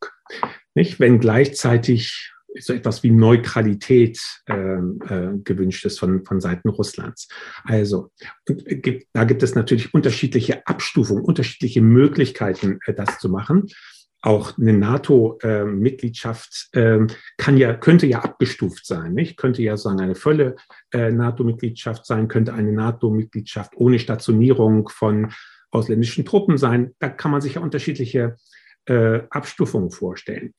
Nicht? 0.75 0.99
Wenn 0.99 1.19
gleichzeitig 1.19 2.33
so 2.59 2.73
etwas 2.73 3.03
wie 3.03 3.11
Neutralität 3.11 4.19
äh, 4.45 4.53
äh, 4.53 5.37
gewünscht 5.43 5.85
ist 5.85 5.99
von, 5.99 6.25
von 6.25 6.41
Seiten 6.41 6.69
Russlands. 6.69 7.27
Also, 7.63 8.11
gibt, 8.45 9.07
da 9.13 9.25
gibt 9.25 9.43
es 9.43 9.53
natürlich 9.53 9.93
unterschiedliche 9.93 10.65
Abstufungen, 10.65 11.23
unterschiedliche 11.23 11.81
Möglichkeiten, 11.81 12.79
äh, 12.85 12.93
das 12.93 13.19
zu 13.19 13.29
machen 13.29 13.67
auch 14.27 14.57
eine 14.57 14.73
NATO-Mitgliedschaft 14.73 16.69
äh, 16.73 16.99
kann 17.37 17.57
ja, 17.57 17.73
könnte 17.73 18.05
ja 18.07 18.19
abgestuft 18.19 18.85
sein, 18.85 19.13
nicht? 19.13 19.37
Könnte 19.37 19.61
ja 19.63 19.77
sagen, 19.77 20.01
eine 20.01 20.15
volle 20.15 20.57
äh, 20.91 21.11
NATO-Mitgliedschaft 21.11 22.05
sein, 22.05 22.27
könnte 22.27 22.53
eine 22.53 22.73
NATO-Mitgliedschaft 22.73 23.77
ohne 23.77 23.99
Stationierung 23.99 24.89
von 24.89 25.31
ausländischen 25.71 26.25
Truppen 26.25 26.57
sein. 26.57 26.93
Da 26.99 27.07
kann 27.07 27.31
man 27.31 27.39
sich 27.39 27.55
ja 27.55 27.61
unterschiedliche 27.61 28.35
äh, 28.85 29.21
Abstufungen 29.29 29.91
vorstellen. 29.91 30.53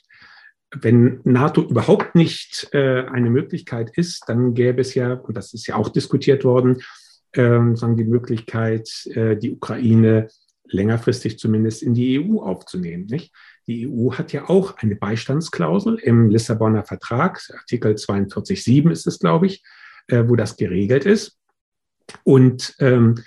Wenn 0.75 1.21
NATO 1.25 1.63
überhaupt 1.63 2.15
nicht 2.15 2.69
äh, 2.73 3.05
eine 3.05 3.29
Möglichkeit 3.29 3.91
ist, 3.97 4.25
dann 4.29 4.55
gäbe 4.55 4.81
es 4.81 4.95
ja, 4.95 5.13
und 5.13 5.37
das 5.37 5.53
ist 5.53 5.67
ja 5.67 5.77
auch 5.77 5.91
diskutiert 5.91 6.43
worden, 6.45 6.81
äh, 7.33 7.75
sagen 7.75 7.97
die 7.97 8.05
Möglichkeit, 8.05 8.89
die 9.07 9.53
Ukraine 9.53 10.29
längerfristig 10.65 11.39
zumindest 11.39 11.83
in 11.83 11.95
die 11.95 12.19
EU 12.19 12.41
aufzunehmen. 12.41 13.07
Nicht? 13.07 13.33
Die 13.69 13.87
EU 13.87 14.13
hat 14.13 14.33
ja 14.33 14.49
auch 14.49 14.79
eine 14.79 14.97
Beistandsklausel 14.97 15.97
im 15.97 16.31
Lissabonner 16.31 16.85
Vertrag, 16.85 17.41
Artikel 17.53 17.93
42.7 17.93 18.91
ist 18.91 19.07
es, 19.07 19.19
glaube 19.19 19.47
ich, 19.47 19.63
äh, 20.09 20.25
wo 20.27 20.37
das 20.37 20.57
geregelt 20.57 21.05
ist. 21.05 21.39
Und 22.25 22.75
ähm, 22.81 23.23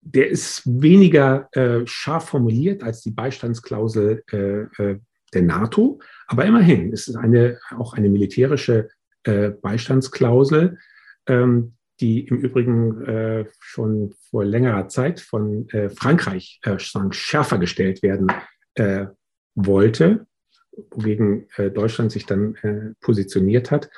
der 0.00 0.28
ist 0.30 0.62
weniger 0.66 1.48
äh, 1.52 1.86
scharf 1.86 2.30
formuliert 2.30 2.82
als 2.82 3.02
die 3.02 3.12
Beistandsklausel 3.12 4.24
äh, 4.32 4.62
äh 4.82 4.98
der 5.34 5.42
NATO, 5.42 6.00
aber 6.26 6.46
immerhin 6.46 6.90
ist 6.90 7.06
es 7.06 7.14
eine, 7.14 7.60
auch 7.76 7.92
eine 7.92 8.08
militärische 8.08 8.88
äh, 9.24 9.50
Beistandsklausel, 9.50 10.78
ähm, 11.26 11.74
die 12.00 12.26
im 12.28 12.38
Übrigen 12.38 13.04
äh, 13.04 13.44
schon 13.60 14.14
vor 14.30 14.46
längerer 14.46 14.88
Zeit 14.88 15.20
von 15.20 15.68
äh, 15.68 15.90
Frankreich 15.90 16.60
äh, 16.62 16.78
schärfer 16.78 17.58
gestellt 17.58 18.02
werden 18.02 18.28
wollte, 19.66 20.26
wogegen 20.90 21.48
äh, 21.56 21.70
Deutschland 21.70 22.12
sich 22.12 22.26
dann 22.26 22.54
äh, 22.56 22.94
positioniert 23.00 23.70
hat. 23.70 23.90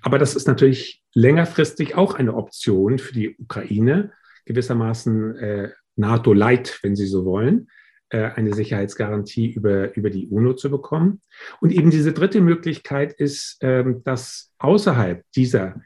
Aber 0.00 0.18
das 0.18 0.34
ist 0.34 0.48
natürlich 0.48 1.02
längerfristig 1.14 1.94
auch 1.94 2.14
eine 2.14 2.34
Option 2.34 2.98
für 2.98 3.12
die 3.12 3.36
Ukraine, 3.36 4.12
gewissermaßen 4.44 5.70
NATO-Light, 5.94 6.80
wenn 6.82 6.96
Sie 6.96 7.06
so 7.06 7.24
wollen, 7.24 7.68
eine 8.10 8.54
Sicherheitsgarantie 8.54 9.52
über, 9.52 9.96
über 9.96 10.10
die 10.10 10.26
UNO 10.26 10.54
zu 10.54 10.68
bekommen. 10.68 11.20
Und 11.60 11.72
eben 11.72 11.90
diese 11.90 12.12
dritte 12.12 12.40
Möglichkeit 12.40 13.12
ist, 13.12 13.58
ähm, 13.60 14.02
dass 14.04 14.52
außerhalb 14.58 15.24
dieser 15.36 15.80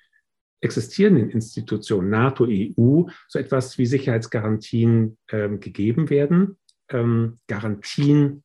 existierenden 0.60 1.30
Institutionen, 1.30 2.10
NATO, 2.10 2.46
EU, 2.48 3.04
so 3.28 3.38
etwas 3.38 3.78
wie 3.78 3.86
Sicherheitsgarantien 3.86 5.18
ähm, 5.30 5.60
gegeben 5.60 6.10
werden. 6.10 6.58
Ähm, 6.88 7.38
Garantien, 7.46 8.42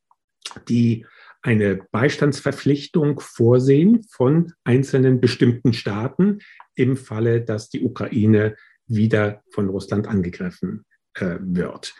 die 0.68 1.06
eine 1.42 1.80
Beistandsverpflichtung 1.92 3.20
vorsehen 3.20 4.04
von 4.10 4.54
einzelnen 4.64 5.20
bestimmten 5.20 5.74
Staaten 5.74 6.40
im 6.76 6.96
Falle, 6.98 7.42
dass 7.42 7.70
die 7.70 7.82
Ukraine 7.84 8.56
wieder 8.88 9.42
von 9.50 9.70
Russland 9.70 10.08
angegriffen 10.08 10.86
äh, 11.16 11.38
wird. 11.40 11.96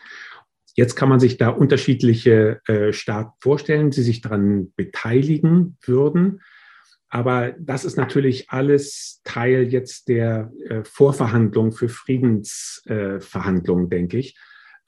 Jetzt 0.74 0.94
kann 0.94 1.08
man 1.08 1.20
sich 1.20 1.36
da 1.36 1.48
unterschiedliche 1.48 2.60
äh, 2.66 2.92
Staaten 2.92 3.32
vorstellen, 3.40 3.90
die 3.90 4.02
sich 4.02 4.20
daran 4.22 4.72
beteiligen 4.74 5.76
würden. 5.82 6.40
Aber 7.08 7.52
das 7.58 7.84
ist 7.84 7.96
natürlich 7.98 8.48
alles 8.48 9.20
Teil 9.24 9.70
jetzt 9.70 10.08
der 10.08 10.50
äh, 10.66 10.82
Vorverhandlung 10.82 11.72
für 11.72 11.90
Friedensverhandlungen, 11.90 13.86
äh, 13.86 13.90
denke 13.90 14.18
ich. 14.18 14.38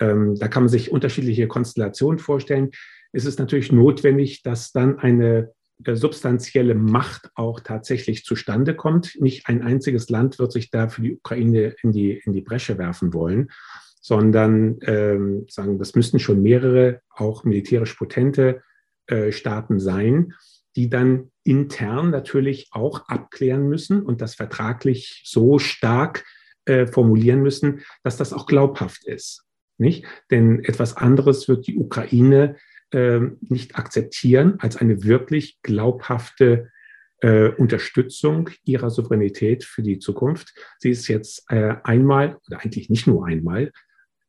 Ähm, 0.01 0.35
da 0.37 0.49
kann 0.49 0.63
man 0.63 0.71
sich 0.71 0.91
unterschiedliche 0.91 1.47
Konstellationen 1.49 2.19
vorstellen. 2.19 2.71
Es 3.15 3.25
ist 3.25 3.39
natürlich 3.39 3.73
notwendig, 3.73 4.43
dass 4.43 4.73
dann 4.73 4.99
eine 4.99 5.53
äh, 5.85 5.95
substanzielle 5.95 6.75
Macht 6.75 7.31
auch 7.35 7.61
tatsächlich 7.61 8.25
zustande 8.25 8.75
kommt. 8.75 9.19
Nicht 9.21 9.49
ein 9.49 9.63
einziges 9.63 10.11
Land 10.11 10.39
wird 10.39 10.53
sich 10.53 10.71
da 10.71 10.89
für 10.89 11.03
die 11.03 11.17
Ukraine 11.17 11.75
in 11.83 11.93
die, 11.93 12.21
in 12.25 12.33
die 12.33 12.43
Bresche 12.43 12.77
werfen 12.77 13.15
wollen, 13.15 13.51
sondern 14.01 14.79
ähm, 14.83 15.47
sagen, 15.49 15.79
das 15.79 15.95
müssten 15.95 16.19
schon 16.19 16.43
mehrere, 16.43 17.01
auch 17.09 17.45
militärisch 17.45 17.95
potente 17.95 18.63
äh, 19.07 19.33
Staaten 19.33 19.79
sein 19.81 20.35
die 20.77 20.89
dann 20.89 21.31
intern 21.45 22.11
natürlich 22.11 22.69
auch 22.73 23.09
abklären 23.09 23.69
müssen 23.69 24.03
und 24.03 24.21
das 24.21 24.35
vertraglich 24.35 25.23
so 25.25 25.59
stark 25.59 26.25
äh, 26.65 26.87
formulieren 26.87 27.43
müssen, 27.43 27.83
dass 28.03 28.17
das 28.17 28.33
auch 28.33 28.47
glaubhaft 28.47 29.05
ist. 29.05 29.45
Nicht? 29.79 30.05
Denn 30.31 30.65
etwas 30.65 30.97
anderes 30.97 31.49
wird 31.49 31.67
die 31.67 31.77
Ukraine 31.77 32.57
äh, 32.95 33.21
nicht 33.41 33.77
akzeptieren 33.77 34.57
als 34.61 34.77
eine 34.77 35.03
wirklich 35.03 35.59
glaubhafte 35.63 36.71
äh, 37.21 37.49
Unterstützung 37.49 38.51
ihrer 38.65 38.91
Souveränität 38.91 39.65
für 39.65 39.83
die 39.83 39.99
Zukunft. 39.99 40.55
Sie 40.79 40.91
ist 40.91 41.09
jetzt 41.09 41.45
äh, 41.51 41.77
einmal, 41.83 42.39
oder 42.47 42.61
eigentlich 42.61 42.91
nicht 42.91 43.07
nur 43.07 43.27
einmal, 43.27 43.73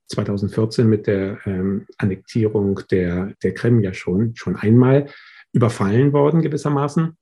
2014 0.08 0.88
mit 0.88 1.08
der 1.08 1.40
ähm, 1.46 1.86
Annektierung 1.98 2.82
der, 2.92 3.34
der 3.44 3.54
Krim 3.54 3.82
ja 3.82 3.94
schon, 3.94 4.36
schon 4.36 4.56
einmal 4.56 5.10
überfallen 5.52 6.14
worden 6.14 6.42
gewissermaßen. 6.42 7.18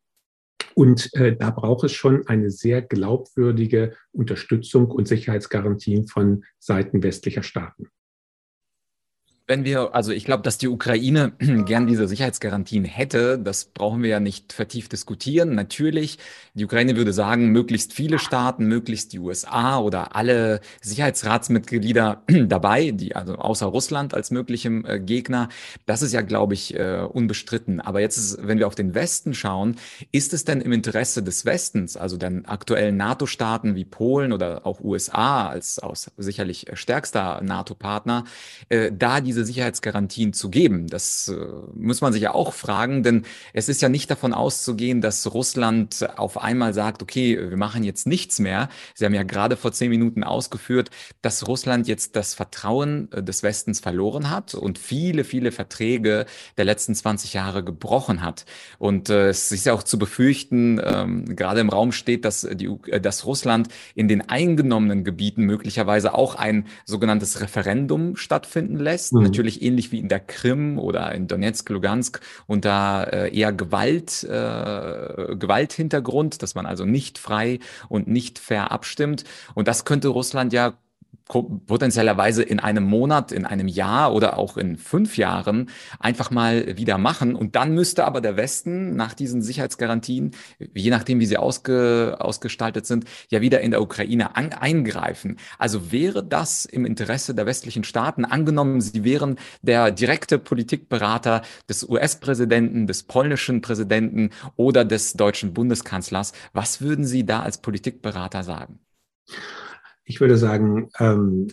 Und 0.75 1.13
äh, 1.13 1.35
da 1.35 1.51
braucht 1.51 1.85
es 1.85 1.93
schon 1.93 2.27
eine 2.27 2.49
sehr 2.49 2.81
glaubwürdige 2.81 3.95
Unterstützung 4.11 4.89
und 4.91 5.07
Sicherheitsgarantien 5.07 6.07
von 6.07 6.43
Seiten 6.59 7.03
westlicher 7.03 7.43
Staaten. 7.43 7.87
Wenn 9.53 9.65
wir, 9.65 9.93
also 9.93 10.11
ich 10.11 10.25
glaube, 10.25 10.41
dass 10.41 10.57
die 10.57 10.67
Ukraine 10.67 11.33
gern 11.37 11.85
diese 11.85 12.07
Sicherheitsgarantien 12.07 12.85
hätte, 12.85 13.37
das 13.37 13.65
brauchen 13.65 14.01
wir 14.01 14.09
ja 14.09 14.19
nicht 14.19 14.51
vertieft 14.51 14.91
diskutieren. 14.91 15.53
Natürlich, 15.53 16.17
die 16.55 16.65
Ukraine 16.65 16.97
würde 16.97 17.13
sagen, 17.13 17.49
möglichst 17.49 17.93
viele 17.93 18.17
Staaten, 18.17 18.65
möglichst 18.65 19.13
die 19.13 19.19
USA 19.19 19.77
oder 19.77 20.15
alle 20.15 20.59
Sicherheitsratsmitglieder 20.81 22.23
dabei, 22.47 22.89
die 22.89 23.15
also 23.15 23.35
außer 23.35 23.67
Russland 23.67 24.15
als 24.15 24.31
möglichem 24.31 24.85
äh, 24.87 24.99
Gegner. 24.99 25.49
Das 25.85 26.01
ist 26.01 26.13
ja, 26.13 26.21
glaube 26.21 26.55
ich, 26.55 26.73
äh, 26.73 27.07
unbestritten. 27.07 27.79
Aber 27.79 28.01
jetzt, 28.01 28.17
ist, 28.17 28.39
wenn 28.41 28.57
wir 28.57 28.65
auf 28.65 28.73
den 28.73 28.95
Westen 28.95 29.35
schauen, 29.35 29.75
ist 30.11 30.33
es 30.33 30.45
denn 30.45 30.61
im 30.61 30.71
Interesse 30.71 31.21
des 31.21 31.45
Westens, 31.45 31.95
also 31.95 32.17
den 32.17 32.47
aktuellen 32.47 32.97
NATO-Staaten 32.97 33.75
wie 33.75 33.85
Polen 33.85 34.33
oder 34.33 34.65
auch 34.65 34.79
USA 34.81 35.47
als 35.47 35.77
aus 35.77 36.09
sicherlich 36.17 36.65
stärkster 36.73 37.39
NATO-Partner, 37.43 38.23
äh, 38.69 38.91
da 38.91 39.21
die 39.21 39.42
diese 39.43 39.53
Sicherheitsgarantien 39.53 40.33
zu 40.33 40.49
geben? 40.49 40.87
Das 40.87 41.27
äh, 41.27 41.35
muss 41.75 42.01
man 42.01 42.13
sich 42.13 42.21
ja 42.21 42.33
auch 42.33 42.53
fragen, 42.53 43.03
denn 43.03 43.23
es 43.53 43.69
ist 43.69 43.81
ja 43.81 43.89
nicht 43.89 44.09
davon 44.09 44.33
auszugehen, 44.33 45.01
dass 45.01 45.33
Russland 45.33 46.07
auf 46.17 46.41
einmal 46.41 46.73
sagt, 46.73 47.01
okay, 47.01 47.37
wir 47.49 47.57
machen 47.57 47.83
jetzt 47.83 48.07
nichts 48.07 48.39
mehr. 48.39 48.69
Sie 48.95 49.05
haben 49.05 49.13
ja 49.13 49.23
gerade 49.23 49.57
vor 49.57 49.71
zehn 49.71 49.89
Minuten 49.89 50.23
ausgeführt, 50.23 50.89
dass 51.21 51.47
Russland 51.47 51.87
jetzt 51.87 52.15
das 52.15 52.33
Vertrauen 52.33 53.11
äh, 53.11 53.23
des 53.23 53.43
Westens 53.43 53.79
verloren 53.79 54.29
hat 54.29 54.55
und 54.55 54.77
viele, 54.77 55.23
viele 55.23 55.51
Verträge 55.51 56.25
der 56.57 56.65
letzten 56.65 56.95
20 56.95 57.33
Jahre 57.33 57.63
gebrochen 57.63 58.21
hat. 58.21 58.45
Und 58.79 59.09
äh, 59.09 59.29
es 59.29 59.51
ist 59.51 59.65
ja 59.65 59.73
auch 59.73 59.83
zu 59.83 59.99
befürchten, 59.99 60.79
ähm, 60.83 61.35
gerade 61.35 61.59
im 61.59 61.69
Raum 61.69 61.91
steht, 61.91 62.25
dass, 62.25 62.47
die, 62.51 62.69
äh, 62.87 62.99
dass 62.99 63.25
Russland 63.25 63.67
in 63.95 64.07
den 64.07 64.21
eingenommenen 64.29 65.03
Gebieten 65.03 65.43
möglicherweise 65.43 66.13
auch 66.13 66.35
ein 66.35 66.65
sogenanntes 66.85 67.41
Referendum 67.41 68.15
stattfinden 68.15 68.77
lässt. 68.77 69.13
Mhm 69.13 69.22
mhm. 69.23 69.29
natürlich 69.29 69.61
ähnlich 69.61 69.91
wie 69.91 69.99
in 69.99 70.09
der 70.09 70.19
Krim 70.19 70.77
oder 70.77 71.11
in 71.13 71.27
Donetsk, 71.27 71.69
Lugansk 71.69 72.21
unter 72.47 73.11
äh, 73.11 73.37
eher 73.37 73.53
Gewalt, 73.53 74.23
äh, 74.23 75.35
Gewalthintergrund, 75.35 76.41
dass 76.43 76.55
man 76.55 76.65
also 76.65 76.85
nicht 76.85 77.17
frei 77.17 77.59
und 77.89 78.07
nicht 78.07 78.39
fair 78.39 78.71
abstimmt. 78.71 79.23
Und 79.53 79.67
das 79.67 79.85
könnte 79.85 80.09
Russland 80.09 80.53
ja 80.53 80.73
potenzieellerweise 81.25 82.43
in 82.43 82.59
einem 82.59 82.83
Monat, 82.83 83.31
in 83.31 83.45
einem 83.45 83.67
Jahr 83.67 84.13
oder 84.13 84.37
auch 84.37 84.57
in 84.57 84.77
fünf 84.77 85.17
Jahren 85.17 85.69
einfach 85.99 86.31
mal 86.31 86.77
wieder 86.77 86.97
machen. 86.97 87.35
Und 87.35 87.55
dann 87.55 87.73
müsste 87.73 88.05
aber 88.05 88.21
der 88.21 88.37
Westen 88.37 88.95
nach 88.95 89.13
diesen 89.13 89.41
Sicherheitsgarantien, 89.41 90.31
je 90.73 90.89
nachdem, 90.89 91.19
wie 91.19 91.25
sie 91.25 91.37
ausge, 91.37 92.17
ausgestaltet 92.19 92.85
sind, 92.85 93.05
ja 93.29 93.41
wieder 93.41 93.61
in 93.61 93.71
der 93.71 93.81
Ukraine 93.81 94.35
an, 94.35 94.53
eingreifen. 94.53 95.37
Also 95.57 95.91
wäre 95.91 96.23
das 96.23 96.65
im 96.65 96.85
Interesse 96.85 97.33
der 97.33 97.45
westlichen 97.45 97.83
Staaten, 97.83 98.25
angenommen, 98.25 98.81
sie 98.81 99.03
wären 99.03 99.37
der 99.61 99.91
direkte 99.91 100.39
Politikberater 100.39 101.41
des 101.69 101.87
US-Präsidenten, 101.87 102.85
des 102.87 103.03
polnischen 103.03 103.61
Präsidenten 103.61 104.31
oder 104.55 104.85
des 104.85 105.13
deutschen 105.13 105.53
Bundeskanzlers, 105.53 106.33
was 106.53 106.81
würden 106.81 107.05
Sie 107.05 107.25
da 107.25 107.41
als 107.41 107.59
Politikberater 107.59 108.43
sagen? 108.43 108.79
Ich 110.05 110.21
würde 110.21 110.37
sagen, 110.37 110.89
ähm, 110.99 111.47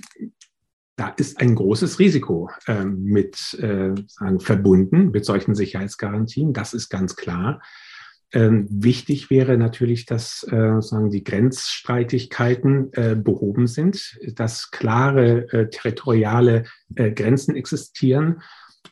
da 0.97 1.09
ist 1.17 1.41
ein 1.41 1.55
großes 1.55 1.99
Risiko 1.99 2.51
ähm, 2.67 3.03
mit 3.05 3.55
äh, 3.55 3.95
sagen, 4.07 4.41
verbunden 4.41 5.11
mit 5.11 5.25
solchen 5.25 5.55
Sicherheitsgarantien. 5.55 6.53
Das 6.53 6.75
ist 6.75 6.91
ganz 6.91 7.17
klar. 7.17 7.63
Ähm, 8.33 8.67
wichtig 8.71 9.31
wäre 9.31 9.57
natürlich, 9.57 10.07
dass 10.07 10.47
äh, 10.51 10.81
sagen 10.81 11.11
die 11.11 11.25
Grenzstreitigkeiten 11.25 12.93
äh, 12.93 13.17
behoben 13.17 13.67
sind, 13.67 14.19
dass 14.35 14.71
klare 14.71 15.51
äh, 15.53 15.71
territoriale 15.71 16.65
äh, 16.95 17.11
Grenzen 17.11 17.57
existieren 17.57 18.43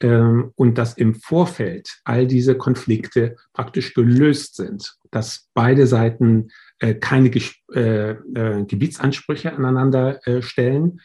ähm, 0.01 0.53
und 0.55 0.79
dass 0.79 0.95
im 0.95 1.15
Vorfeld 1.15 2.01
all 2.05 2.27
diese 2.27 2.57
Konflikte 2.57 3.37
praktisch 3.53 3.95
gelöst 3.95 4.57
sind, 4.57 4.97
dass 5.11 5.49
beide 5.55 5.87
Seiten 5.87 6.49
äh, 6.79 6.95
keine 6.95 7.31
äh, 7.75 8.11
äh, 8.11 8.65
Gebietsansprüche 8.65 9.53
aneinander 9.53 10.27
äh, 10.27 10.43
stellen. 10.43 11.01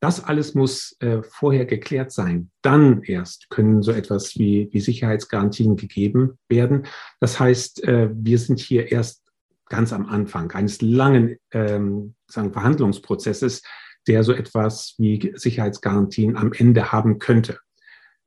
Das 0.00 0.22
alles 0.22 0.54
muss 0.54 0.96
äh, 1.00 1.22
vorher 1.22 1.64
geklärt 1.64 2.12
sein. 2.12 2.50
Dann 2.62 3.02
erst 3.02 3.48
können 3.50 3.82
so 3.82 3.92
etwas 3.92 4.38
wie, 4.38 4.68
wie 4.70 4.80
Sicherheitsgarantien 4.80 5.76
gegeben 5.76 6.38
werden. 6.48 6.86
Das 7.18 7.40
heißt, 7.40 7.82
äh, 7.84 8.10
wir 8.12 8.38
sind 8.38 8.60
hier 8.60 8.92
erst 8.92 9.22
ganz 9.68 9.92
am 9.92 10.06
Anfang 10.06 10.52
eines 10.52 10.80
langen 10.80 11.36
ähm, 11.50 12.14
sagen, 12.28 12.52
Verhandlungsprozesses, 12.52 13.62
der 14.06 14.22
so 14.22 14.32
etwas 14.32 14.94
wie 14.98 15.32
Sicherheitsgarantien 15.34 16.36
am 16.36 16.52
Ende 16.52 16.92
haben 16.92 17.18
könnte. 17.18 17.58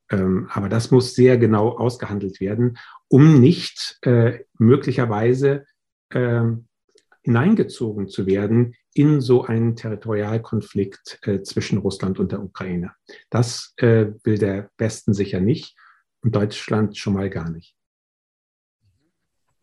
Ähm, 0.09 0.49
aber 0.51 0.69
das 0.69 0.91
muss 0.91 1.13
sehr 1.13 1.37
genau 1.37 1.69
ausgehandelt 1.69 2.39
werden, 2.39 2.77
um 3.07 3.39
nicht 3.39 3.97
äh, 4.01 4.39
möglicherweise 4.57 5.65
äh, 6.09 6.43
hineingezogen 7.21 8.07
zu 8.07 8.25
werden 8.25 8.75
in 8.93 9.21
so 9.21 9.45
einen 9.45 9.75
Territorialkonflikt 9.75 11.19
äh, 11.23 11.41
zwischen 11.43 11.77
Russland 11.77 12.19
und 12.19 12.31
der 12.31 12.41
Ukraine. 12.41 12.91
Das 13.29 13.73
äh, 13.77 14.07
will 14.23 14.37
der 14.37 14.71
Westen 14.77 15.13
sicher 15.13 15.39
nicht 15.39 15.77
und 16.21 16.35
Deutschland 16.35 16.97
schon 16.97 17.13
mal 17.13 17.29
gar 17.29 17.49
nicht. 17.49 17.75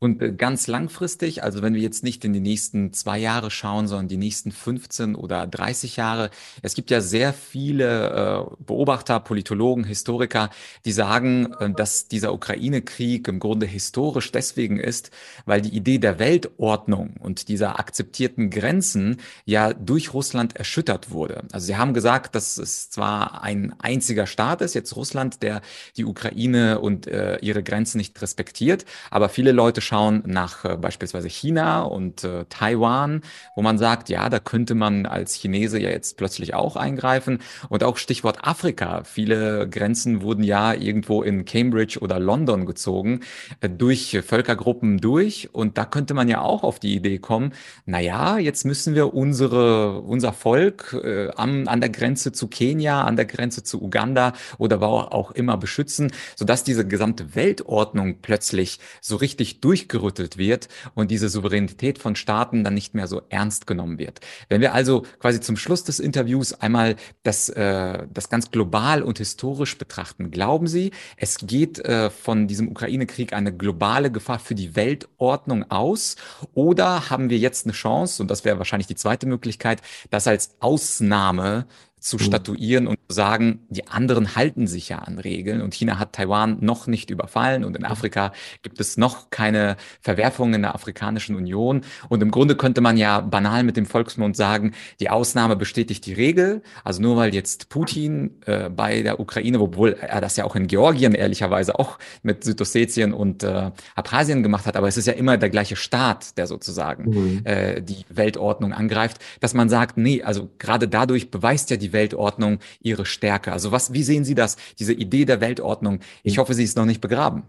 Und 0.06 0.22
äh, 0.22 0.30
ganz 0.30 0.68
langfristig, 0.68 1.42
also 1.42 1.62
wenn 1.62 1.74
wir 1.74 1.80
jetzt 1.80 2.04
nicht 2.04 2.24
in 2.24 2.32
die 2.32 2.38
nächsten 2.38 2.92
zwei 2.92 3.18
Jahre 3.18 3.50
schauen, 3.50 3.88
sondern 3.88 4.06
die 4.06 4.16
nächsten 4.16 4.52
15 4.52 5.16
oder 5.16 5.48
30 5.48 5.96
Jahre, 5.96 6.30
es 6.62 6.74
gibt 6.74 6.92
ja 6.92 7.00
sehr 7.00 7.32
viele 7.32 8.10
äh, 8.10 8.54
Beobachter, 8.64 9.18
Politologen, 9.18 9.82
Historiker, 9.82 10.50
die 10.84 10.92
sagen, 10.92 11.52
äh, 11.58 11.70
dass 11.70 12.06
dieser 12.06 12.32
Ukraine-Krieg 12.32 13.26
im 13.26 13.40
Grunde 13.40 13.66
historisch 13.66 14.30
deswegen 14.30 14.78
ist, 14.78 15.10
weil 15.44 15.60
die 15.60 15.76
Idee 15.76 15.98
der 15.98 16.20
Weltordnung 16.20 17.14
und 17.18 17.48
dieser 17.48 17.80
akzeptierten 17.80 18.50
Grenzen 18.50 19.16
ja 19.44 19.72
durch 19.72 20.14
Russland 20.14 20.54
erschüttert 20.54 21.10
wurde. 21.10 21.42
Also 21.50 21.66
sie 21.66 21.76
haben 21.76 21.94
gesagt, 21.94 22.36
dass 22.36 22.58
es 22.58 22.90
zwar 22.90 23.42
ein 23.42 23.74
einziger 23.80 24.28
Staat 24.28 24.60
ist, 24.60 24.74
jetzt 24.74 24.94
Russland, 24.94 25.42
der 25.42 25.62
die 25.96 26.04
Ukraine 26.04 26.78
und 26.78 27.06
ihre 27.06 27.62
Grenzen 27.62 27.98
nicht 27.98 28.20
respektiert, 28.20 28.84
aber 29.10 29.28
viele 29.28 29.52
Leute 29.52 29.80
schauen 29.80 29.95
nach 30.24 30.64
äh, 30.64 30.76
beispielsweise 30.76 31.28
China 31.28 31.82
und 31.82 32.24
äh, 32.24 32.44
Taiwan, 32.48 33.22
wo 33.54 33.62
man 33.62 33.78
sagt, 33.78 34.08
ja, 34.08 34.28
da 34.28 34.38
könnte 34.38 34.74
man 34.74 35.06
als 35.06 35.34
Chinese 35.34 35.78
ja 35.78 35.90
jetzt 35.90 36.16
plötzlich 36.16 36.54
auch 36.54 36.76
eingreifen. 36.76 37.40
Und 37.68 37.84
auch 37.84 37.96
Stichwort 37.96 38.46
Afrika. 38.46 39.04
Viele 39.04 39.68
Grenzen 39.68 40.22
wurden 40.22 40.42
ja 40.42 40.72
irgendwo 40.72 41.22
in 41.22 41.44
Cambridge 41.44 41.98
oder 42.00 42.18
London 42.18 42.66
gezogen, 42.66 43.20
äh, 43.60 43.68
durch 43.68 44.18
Völkergruppen 44.26 44.98
durch. 44.98 45.50
Und 45.52 45.78
da 45.78 45.84
könnte 45.84 46.14
man 46.14 46.28
ja 46.28 46.40
auch 46.40 46.62
auf 46.62 46.78
die 46.78 46.94
Idee 46.94 47.18
kommen, 47.18 47.52
na 47.84 48.00
ja, 48.00 48.38
jetzt 48.38 48.64
müssen 48.64 48.94
wir 48.94 49.14
unsere, 49.14 50.00
unser 50.00 50.32
Volk 50.32 50.96
äh, 51.04 51.30
am, 51.36 51.68
an 51.68 51.80
der 51.80 51.90
Grenze 51.90 52.32
zu 52.32 52.48
Kenia, 52.48 53.02
an 53.02 53.16
der 53.16 53.26
Grenze 53.26 53.62
zu 53.62 53.82
Uganda 53.82 54.32
oder 54.58 54.80
wo 54.80 54.86
auch 54.86 55.32
immer 55.32 55.56
beschützen, 55.56 56.12
sodass 56.34 56.64
diese 56.64 56.86
gesamte 56.86 57.34
Weltordnung 57.34 58.20
plötzlich 58.22 58.78
so 59.00 59.16
richtig 59.16 59.60
durch 59.60 59.75
durchgerüttelt 59.76 60.38
wird 60.38 60.68
und 60.94 61.10
diese 61.10 61.28
Souveränität 61.28 61.98
von 61.98 62.16
Staaten 62.16 62.64
dann 62.64 62.74
nicht 62.74 62.94
mehr 62.94 63.06
so 63.06 63.22
ernst 63.28 63.66
genommen 63.66 63.98
wird. 63.98 64.20
Wenn 64.48 64.62
wir 64.62 64.72
also 64.72 65.02
quasi 65.18 65.40
zum 65.40 65.56
Schluss 65.56 65.84
des 65.84 66.00
Interviews 66.00 66.54
einmal 66.54 66.96
das, 67.24 67.50
äh, 67.50 68.06
das 68.12 68.30
ganz 68.30 68.50
global 68.50 69.02
und 69.02 69.18
historisch 69.18 69.76
betrachten, 69.76 70.30
glauben 70.30 70.66
Sie, 70.66 70.92
es 71.18 71.38
geht 71.38 71.78
äh, 71.80 72.08
von 72.08 72.48
diesem 72.48 72.68
Ukraine-Krieg 72.68 73.34
eine 73.34 73.54
globale 73.54 74.10
Gefahr 74.10 74.38
für 74.38 74.54
die 74.54 74.76
Weltordnung 74.76 75.70
aus 75.70 76.16
oder 76.54 77.10
haben 77.10 77.28
wir 77.28 77.38
jetzt 77.38 77.66
eine 77.66 77.74
Chance, 77.74 78.22
und 78.22 78.30
das 78.30 78.44
wäre 78.44 78.58
wahrscheinlich 78.58 78.86
die 78.86 78.96
zweite 78.96 79.26
Möglichkeit, 79.26 79.82
das 80.10 80.26
als 80.26 80.56
Ausnahme 80.60 81.66
zu 81.98 82.16
mhm. 82.16 82.20
statuieren 82.20 82.86
und 82.86 82.98
zu 83.08 83.14
sagen, 83.14 83.60
die 83.68 83.88
anderen 83.88 84.36
halten 84.36 84.66
sich 84.66 84.90
ja 84.90 84.98
an 84.98 85.18
Regeln 85.18 85.62
und 85.62 85.74
China 85.74 85.98
hat 85.98 86.12
Taiwan 86.12 86.58
noch 86.60 86.86
nicht 86.86 87.10
überfallen 87.10 87.64
und 87.64 87.74
in 87.74 87.82
mhm. 87.82 87.90
Afrika 87.90 88.32
gibt 88.62 88.80
es 88.80 88.96
noch 88.96 89.30
keine 89.30 89.76
Verwerfungen 90.02 90.54
in 90.54 90.62
der 90.62 90.74
Afrikanischen 90.74 91.34
Union 91.36 91.82
und 92.08 92.22
im 92.22 92.30
Grunde 92.30 92.54
könnte 92.54 92.80
man 92.80 92.96
ja 92.96 93.20
banal 93.20 93.64
mit 93.64 93.76
dem 93.76 93.86
Volksmund 93.86 94.36
sagen, 94.36 94.72
die 95.00 95.10
Ausnahme 95.10 95.56
bestätigt 95.56 96.04
die 96.06 96.12
Regel, 96.12 96.62
also 96.84 97.00
nur 97.00 97.16
weil 97.16 97.34
jetzt 97.34 97.70
Putin 97.70 98.42
äh, 98.44 98.68
bei 98.68 99.02
der 99.02 99.18
Ukraine, 99.18 99.58
obwohl 99.60 99.94
er 99.94 100.20
das 100.20 100.36
ja 100.36 100.44
auch 100.44 100.54
in 100.54 100.66
Georgien 100.66 101.14
ehrlicherweise 101.14 101.78
auch 101.78 101.98
mit 102.22 102.44
Südossetien 102.44 103.14
und 103.14 103.42
äh, 103.42 103.70
Abkhazien 103.94 104.42
gemacht 104.42 104.66
hat, 104.66 104.76
aber 104.76 104.86
es 104.86 104.96
ist 104.96 105.06
ja 105.06 105.14
immer 105.14 105.38
der 105.38 105.50
gleiche 105.50 105.76
Staat, 105.76 106.36
der 106.36 106.46
sozusagen 106.46 107.10
mhm. 107.10 107.40
äh, 107.44 107.80
die 107.80 108.04
Weltordnung 108.10 108.72
angreift, 108.72 109.18
dass 109.40 109.54
man 109.54 109.68
sagt, 109.68 109.96
nee, 109.96 110.22
also 110.22 110.50
gerade 110.58 110.88
dadurch 110.88 111.30
beweist 111.30 111.70
ja 111.70 111.76
die 111.76 111.85
Weltordnung 111.92 112.58
ihre 112.80 113.06
Stärke? 113.06 113.52
Also 113.52 113.72
was, 113.72 113.92
wie 113.92 114.02
sehen 114.02 114.24
Sie 114.24 114.34
das, 114.34 114.56
diese 114.78 114.92
Idee 114.92 115.24
der 115.24 115.40
Weltordnung? 115.40 116.00
Ich 116.22 116.38
hoffe, 116.38 116.54
sie 116.54 116.64
ist 116.64 116.76
noch 116.76 116.86
nicht 116.86 117.00
begraben. 117.00 117.44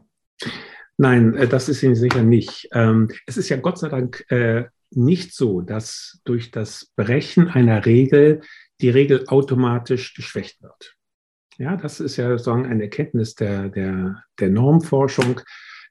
Nein, 0.97 1.35
äh, 1.35 1.47
das 1.47 1.69
ist 1.69 1.79
sie 1.79 1.95
sicher 1.95 2.23
nicht. 2.23 2.69
Ähm, 2.73 3.09
es 3.25 3.37
ist 3.37 3.49
ja 3.49 3.57
Gott 3.57 3.77
sei 3.77 3.89
Dank 3.89 4.25
äh, 4.29 4.65
nicht 4.91 5.33
so, 5.33 5.61
dass 5.61 6.19
durch 6.23 6.51
das 6.51 6.91
Brechen 6.95 7.47
einer 7.47 7.85
Regel 7.85 8.41
die 8.81 8.89
Regel 8.89 9.25
automatisch 9.27 10.13
geschwächt 10.13 10.61
wird. 10.61 10.95
Ja, 11.57 11.75
das 11.75 11.99
ist 11.99 12.17
ja 12.17 12.29
sozusagen 12.29 12.67
eine 12.67 12.83
Erkenntnis 12.83 13.35
der, 13.35 13.69
der, 13.69 14.23
der 14.39 14.49
Normforschung. 14.49 15.41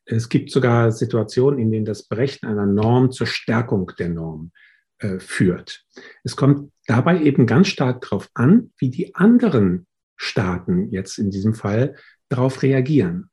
Es 0.05 0.29
gibt 0.29 0.51
sogar 0.53 0.93
Situationen, 0.93 1.59
in 1.59 1.73
denen 1.73 1.85
das 1.85 2.07
Brechen 2.07 2.47
einer 2.47 2.67
Norm 2.67 3.11
zur 3.11 3.27
Stärkung 3.27 3.91
der 3.99 4.09
Norm 4.09 4.53
äh, 4.99 5.19
führt. 5.19 5.85
Es 6.23 6.37
kommt 6.37 6.71
dabei 6.87 7.21
eben 7.23 7.47
ganz 7.47 7.69
stark 7.69 8.01
darauf 8.03 8.29
an, 8.35 8.73
wie 8.79 8.91
die 8.91 9.15
anderen 9.15 9.87
Staaten 10.17 10.91
jetzt 10.91 11.19
in 11.19 11.31
diesem 11.31 11.55
Fall 11.55 11.97
darauf 12.29 12.63
reagieren. 12.63 13.31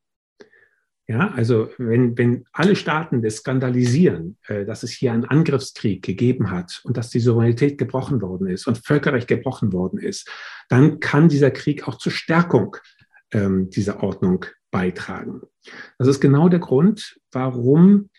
Ja, 1.05 1.31
also 1.31 1.69
wenn, 1.77 2.17
wenn 2.17 2.45
alle 2.53 2.77
Staaten 2.77 3.21
das 3.21 3.37
skandalisieren, 3.37 4.37
äh, 4.47 4.65
dass 4.65 4.83
es 4.83 4.91
hier 4.91 5.11
einen 5.11 5.25
Angriffskrieg 5.25 6.01
gegeben 6.01 6.49
hat 6.49 6.81
und 6.85 6.95
dass 6.95 7.09
die 7.09 7.19
Souveränität 7.19 7.77
gebrochen 7.77 8.21
worden 8.21 8.47
ist 8.47 8.67
und 8.67 8.85
Völkerrecht 8.85 9.27
gebrochen 9.27 9.73
worden 9.73 9.99
ist, 9.99 10.29
dann 10.69 11.01
kann 11.01 11.27
dieser 11.27 11.51
Krieg 11.51 11.87
auch 11.89 11.97
zur 11.97 12.13
Stärkung 12.13 12.77
ähm, 13.31 13.69
dieser 13.69 14.01
Ordnung 14.01 14.45
beitragen. 14.71 15.41
Das 15.97 16.07
ist 16.07 16.21
genau 16.21 16.47
der 16.47 16.59
Grund, 16.59 17.19
warum 17.31 18.09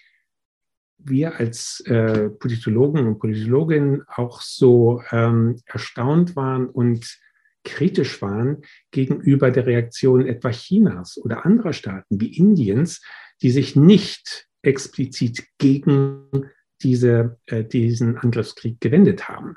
wir 1.05 1.37
als 1.39 1.81
äh, 1.87 2.31
Politologen 2.31 3.07
und 3.07 3.19
Politologinnen 3.19 4.03
auch 4.09 4.41
so 4.41 5.03
ähm, 5.11 5.61
erstaunt 5.67 6.37
waren 6.37 6.69
und 6.69 7.19
kritisch 7.65 8.21
waren 8.23 8.63
gegenüber 8.91 9.51
der 9.51 9.67
Reaktion 9.67 10.27
etwa 10.27 10.51
Chinas 10.51 11.19
oder 11.19 11.45
anderer 11.45 11.73
Staaten 11.73 12.21
wie 12.21 12.37
Indiens, 12.37 13.03
die 13.43 13.51
sich 13.51 13.75
nicht 13.75 14.49
explizit 14.63 15.45
gegen 15.59 16.51
diese, 16.83 17.39
äh, 17.47 17.65
diesen 17.65 18.19
Angriffskrieg 18.19 18.81
gewendet 18.81 19.29
haben. 19.29 19.57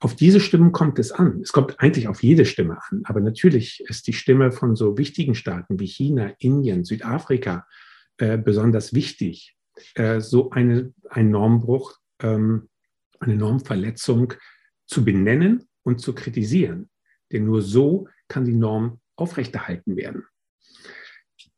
Auf 0.00 0.16
diese 0.16 0.40
Stimmen 0.40 0.72
kommt 0.72 0.98
es 0.98 1.12
an. 1.12 1.40
Es 1.42 1.52
kommt 1.52 1.78
eigentlich 1.78 2.08
auf 2.08 2.22
jede 2.22 2.44
Stimme 2.44 2.78
an. 2.90 3.02
Aber 3.04 3.20
natürlich 3.20 3.84
ist 3.86 4.08
die 4.08 4.12
Stimme 4.12 4.50
von 4.50 4.74
so 4.74 4.98
wichtigen 4.98 5.36
Staaten 5.36 5.78
wie 5.78 5.86
China, 5.86 6.32
Indien, 6.38 6.84
Südafrika 6.84 7.66
äh, 8.18 8.36
besonders 8.36 8.94
wichtig 8.94 9.56
äh, 9.94 10.20
so 10.20 10.50
eine, 10.50 10.92
ein 11.10 11.30
Normbruch, 11.30 11.96
ähm, 12.20 12.68
eine 13.20 13.36
Normverletzung 13.36 14.34
zu 14.86 15.04
benennen 15.04 15.68
und 15.82 16.00
zu 16.00 16.14
kritisieren. 16.14 16.90
Denn 17.30 17.44
nur 17.44 17.62
so 17.62 18.08
kann 18.28 18.44
die 18.44 18.54
Norm 18.54 19.00
aufrechterhalten 19.16 19.96
werden. 19.96 20.24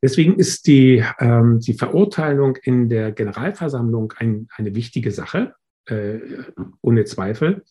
Deswegen 0.01 0.35
ist 0.35 0.67
die, 0.67 1.03
ähm, 1.19 1.59
die 1.59 1.73
Verurteilung 1.73 2.57
in 2.57 2.89
der 2.89 3.11
Generalversammlung 3.11 4.13
ein, 4.17 4.47
eine 4.55 4.75
wichtige 4.75 5.11
Sache, 5.11 5.55
äh, 5.85 6.19
ohne 6.81 7.05
Zweifel. 7.05 7.63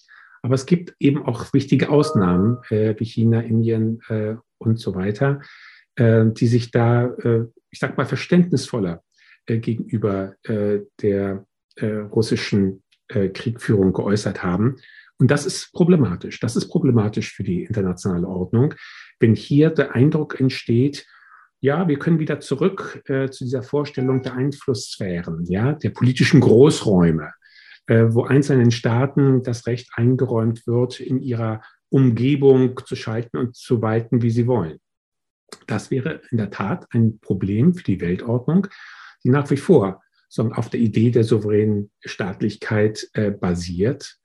Aber 0.42 0.54
es 0.54 0.66
gibt 0.66 0.94
eben 0.98 1.24
auch 1.24 1.52
wichtige 1.52 1.90
Ausnahmen, 1.90 2.58
äh, 2.70 2.94
wie 2.98 3.04
China, 3.04 3.40
Indien 3.40 4.00
äh, 4.08 4.36
und 4.58 4.78
so 4.78 4.94
weiter, 4.94 5.40
äh, 5.96 6.24
die 6.26 6.46
sich 6.46 6.70
da, 6.70 7.06
äh, 7.06 7.46
ich 7.70 7.78
sag 7.78 7.96
mal, 7.96 8.06
verständnisvoller 8.06 9.02
gegenüber 9.46 10.34
der 10.46 11.46
russischen 11.78 12.82
Kriegführung 13.08 13.92
geäußert 13.92 14.42
haben. 14.42 14.76
Und 15.18 15.30
das 15.30 15.46
ist 15.46 15.72
problematisch. 15.72 16.40
Das 16.40 16.56
ist 16.56 16.68
problematisch 16.68 17.32
für 17.32 17.44
die 17.44 17.64
internationale 17.64 18.26
Ordnung, 18.26 18.74
wenn 19.20 19.34
hier 19.34 19.70
der 19.70 19.94
Eindruck 19.94 20.40
entsteht, 20.40 21.06
ja, 21.60 21.88
wir 21.88 21.98
können 21.98 22.18
wieder 22.18 22.40
zurück 22.40 23.02
äh, 23.06 23.30
zu 23.30 23.44
dieser 23.44 23.62
Vorstellung 23.62 24.22
der 24.22 24.34
Einflusssphären, 24.34 25.46
ja, 25.46 25.72
der 25.72 25.90
politischen 25.90 26.40
Großräume, 26.40 27.32
äh, 27.86 28.04
wo 28.08 28.24
einzelnen 28.24 28.70
Staaten 28.70 29.42
das 29.42 29.66
Recht 29.66 29.88
eingeräumt 29.94 30.66
wird, 30.66 31.00
in 31.00 31.22
ihrer 31.22 31.62
Umgebung 31.88 32.78
zu 32.84 32.96
schalten 32.96 33.38
und 33.38 33.56
zu 33.56 33.80
walten, 33.80 34.20
wie 34.20 34.30
sie 34.30 34.46
wollen. 34.46 34.78
Das 35.66 35.90
wäre 35.90 36.20
in 36.30 36.36
der 36.36 36.50
Tat 36.50 36.86
ein 36.90 37.18
Problem 37.20 37.72
für 37.72 37.84
die 37.84 38.00
Weltordnung, 38.02 38.66
nach 39.30 39.50
wie 39.50 39.56
vor 39.56 40.00
sondern 40.34 40.58
auf 40.58 40.68
der 40.68 40.80
Idee 40.80 41.12
der 41.12 41.22
souveränen 41.22 41.92
Staatlichkeit 42.04 43.08
äh, 43.12 43.30
basiert. 43.30 44.16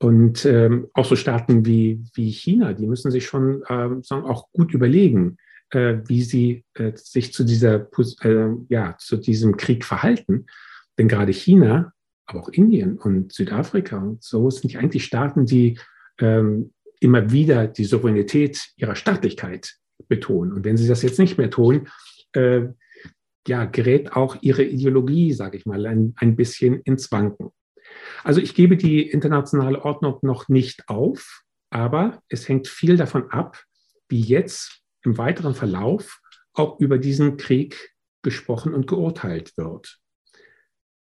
Und 0.00 0.44
ähm, 0.44 0.88
auch 0.94 1.04
so 1.04 1.14
Staaten 1.14 1.64
wie, 1.64 2.02
wie 2.14 2.30
China, 2.32 2.72
die 2.72 2.88
müssen 2.88 3.12
sich 3.12 3.26
schon 3.26 3.62
ähm, 3.68 4.02
sagen, 4.02 4.24
auch 4.24 4.50
gut 4.50 4.74
überlegen, 4.74 5.36
äh, 5.70 5.98
wie 6.06 6.22
sie 6.22 6.64
äh, 6.74 6.90
sich 6.96 7.32
zu 7.32 7.44
dieser, 7.44 7.88
äh, 8.22 8.48
ja, 8.68 8.96
zu 8.98 9.16
diesem 9.16 9.56
Krieg 9.56 9.84
verhalten. 9.84 10.46
Denn 10.98 11.06
gerade 11.06 11.32
China, 11.32 11.92
aber 12.26 12.40
auch 12.40 12.48
Indien 12.48 12.98
und 12.98 13.32
Südafrika 13.32 13.96
und 13.96 14.24
so 14.24 14.50
sind 14.50 14.72
ja 14.72 14.80
eigentlich 14.80 15.04
Staaten, 15.04 15.46
die 15.46 15.78
ähm, 16.18 16.72
immer 16.98 17.30
wieder 17.30 17.68
die 17.68 17.84
Souveränität 17.84 18.70
ihrer 18.74 18.96
Staatlichkeit 18.96 19.76
betonen. 20.08 20.52
Und 20.52 20.64
wenn 20.64 20.76
sie 20.76 20.88
das 20.88 21.02
jetzt 21.02 21.20
nicht 21.20 21.38
mehr 21.38 21.50
tun, 21.50 21.88
äh, 22.32 22.62
ja, 23.48 23.64
gerät 23.64 24.12
auch 24.12 24.36
ihre 24.40 24.62
Ideologie, 24.62 25.32
sage 25.32 25.56
ich 25.56 25.66
mal, 25.66 25.86
ein, 25.86 26.14
ein 26.16 26.36
bisschen 26.36 26.80
ins 26.82 27.10
Wanken. 27.10 27.50
Also 28.22 28.40
ich 28.40 28.54
gebe 28.54 28.76
die 28.76 29.08
internationale 29.08 29.84
Ordnung 29.84 30.18
noch 30.22 30.48
nicht 30.48 30.88
auf, 30.88 31.42
aber 31.70 32.22
es 32.28 32.48
hängt 32.48 32.68
viel 32.68 32.96
davon 32.96 33.30
ab, 33.30 33.62
wie 34.08 34.20
jetzt 34.20 34.82
im 35.02 35.18
weiteren 35.18 35.54
Verlauf 35.54 36.20
auch 36.52 36.80
über 36.80 36.98
diesen 36.98 37.36
Krieg 37.36 37.94
gesprochen 38.22 38.74
und 38.74 38.86
geurteilt 38.86 39.56
wird. 39.56 39.98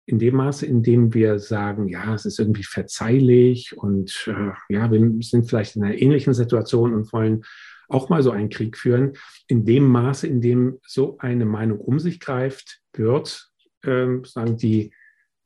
In 0.09 0.19
dem 0.19 0.37
Maße, 0.37 0.67
in 0.67 0.83
dem 0.83 1.15
wir 1.15 1.39
sagen, 1.39 1.89
ja, 1.89 2.15
es 2.15 2.27
ist 2.27 2.39
irgendwie 2.39 2.63
verzeihlich 2.63 3.77
und 3.77 4.29
äh, 4.29 4.53
ja, 4.69 4.91
wir 4.93 5.15
sind 5.21 5.49
vielleicht 5.49 5.75
in 5.75 5.83
einer 5.83 6.01
ähnlichen 6.01 6.35
Situation 6.35 6.95
und 6.95 7.13
wollen 7.13 7.45
auch 7.89 8.09
mal 8.09 8.23
so 8.23 8.31
einen 8.31 8.49
Krieg 8.49 8.77
führen, 8.77 9.15
in 9.49 9.65
dem 9.65 9.87
Maße, 9.87 10.27
in 10.27 10.41
dem 10.41 10.79
so 10.87 11.19
eine 11.19 11.45
Meinung 11.45 11.79
um 11.79 11.99
sich 11.99 12.21
greift, 12.21 12.81
wird 12.93 13.51
ähm, 13.85 14.25
sagen 14.25 14.57
die, 14.57 14.93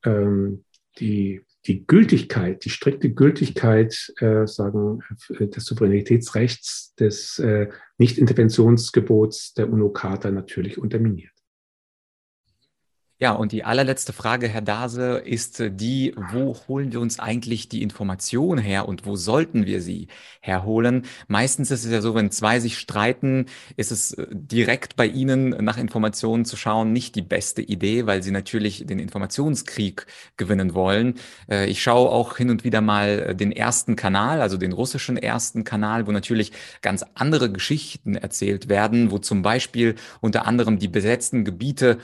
ähm, 0.04 0.64
die 0.98 1.42
die 1.66 1.86
Gültigkeit, 1.86 2.64
die 2.64 2.70
strikte 2.70 3.10
Gültigkeit 3.10 4.12
äh, 4.18 4.46
sagen, 4.46 5.00
des 5.28 5.64
Souveränitätsrechts, 5.64 6.94
des 6.94 7.38
äh, 7.38 7.68
Nichtinterventionsgebots 7.98 9.54
der 9.54 9.70
UNO-Charta 9.70 10.30
natürlich 10.30 10.78
unterminiert. 10.78 11.29
Ja, 13.22 13.32
und 13.32 13.52
die 13.52 13.64
allerletzte 13.64 14.14
Frage, 14.14 14.48
Herr 14.48 14.62
Dase, 14.62 15.18
ist 15.18 15.60
äh, 15.60 15.70
die, 15.70 16.14
wo 16.32 16.56
holen 16.68 16.90
wir 16.90 17.00
uns 17.00 17.18
eigentlich 17.18 17.68
die 17.68 17.82
Information 17.82 18.56
her 18.56 18.88
und 18.88 19.04
wo 19.04 19.14
sollten 19.14 19.66
wir 19.66 19.82
sie 19.82 20.08
herholen? 20.40 21.04
Meistens 21.28 21.70
ist 21.70 21.84
es 21.84 21.92
ja 21.92 22.00
so, 22.00 22.14
wenn 22.14 22.30
zwei 22.30 22.60
sich 22.60 22.78
streiten, 22.78 23.44
ist 23.76 23.92
es 23.92 24.14
äh, 24.14 24.26
direkt 24.30 24.96
bei 24.96 25.06
ihnen 25.06 25.50
nach 25.62 25.76
Informationen 25.76 26.46
zu 26.46 26.56
schauen 26.56 26.94
nicht 26.94 27.14
die 27.14 27.20
beste 27.20 27.60
Idee, 27.60 28.06
weil 28.06 28.22
sie 28.22 28.30
natürlich 28.30 28.86
den 28.86 28.98
Informationskrieg 28.98 30.06
gewinnen 30.38 30.72
wollen. 30.72 31.16
Äh, 31.50 31.66
ich 31.66 31.82
schaue 31.82 32.08
auch 32.08 32.38
hin 32.38 32.48
und 32.48 32.64
wieder 32.64 32.80
mal 32.80 33.34
den 33.34 33.52
ersten 33.52 33.96
Kanal, 33.96 34.40
also 34.40 34.56
den 34.56 34.72
russischen 34.72 35.18
ersten 35.18 35.62
Kanal, 35.64 36.06
wo 36.06 36.12
natürlich 36.12 36.52
ganz 36.80 37.04
andere 37.12 37.52
Geschichten 37.52 38.14
erzählt 38.14 38.70
werden, 38.70 39.10
wo 39.10 39.18
zum 39.18 39.42
Beispiel 39.42 39.96
unter 40.22 40.46
anderem 40.46 40.78
die 40.78 40.88
besetzten 40.88 41.44
Gebiete 41.44 41.98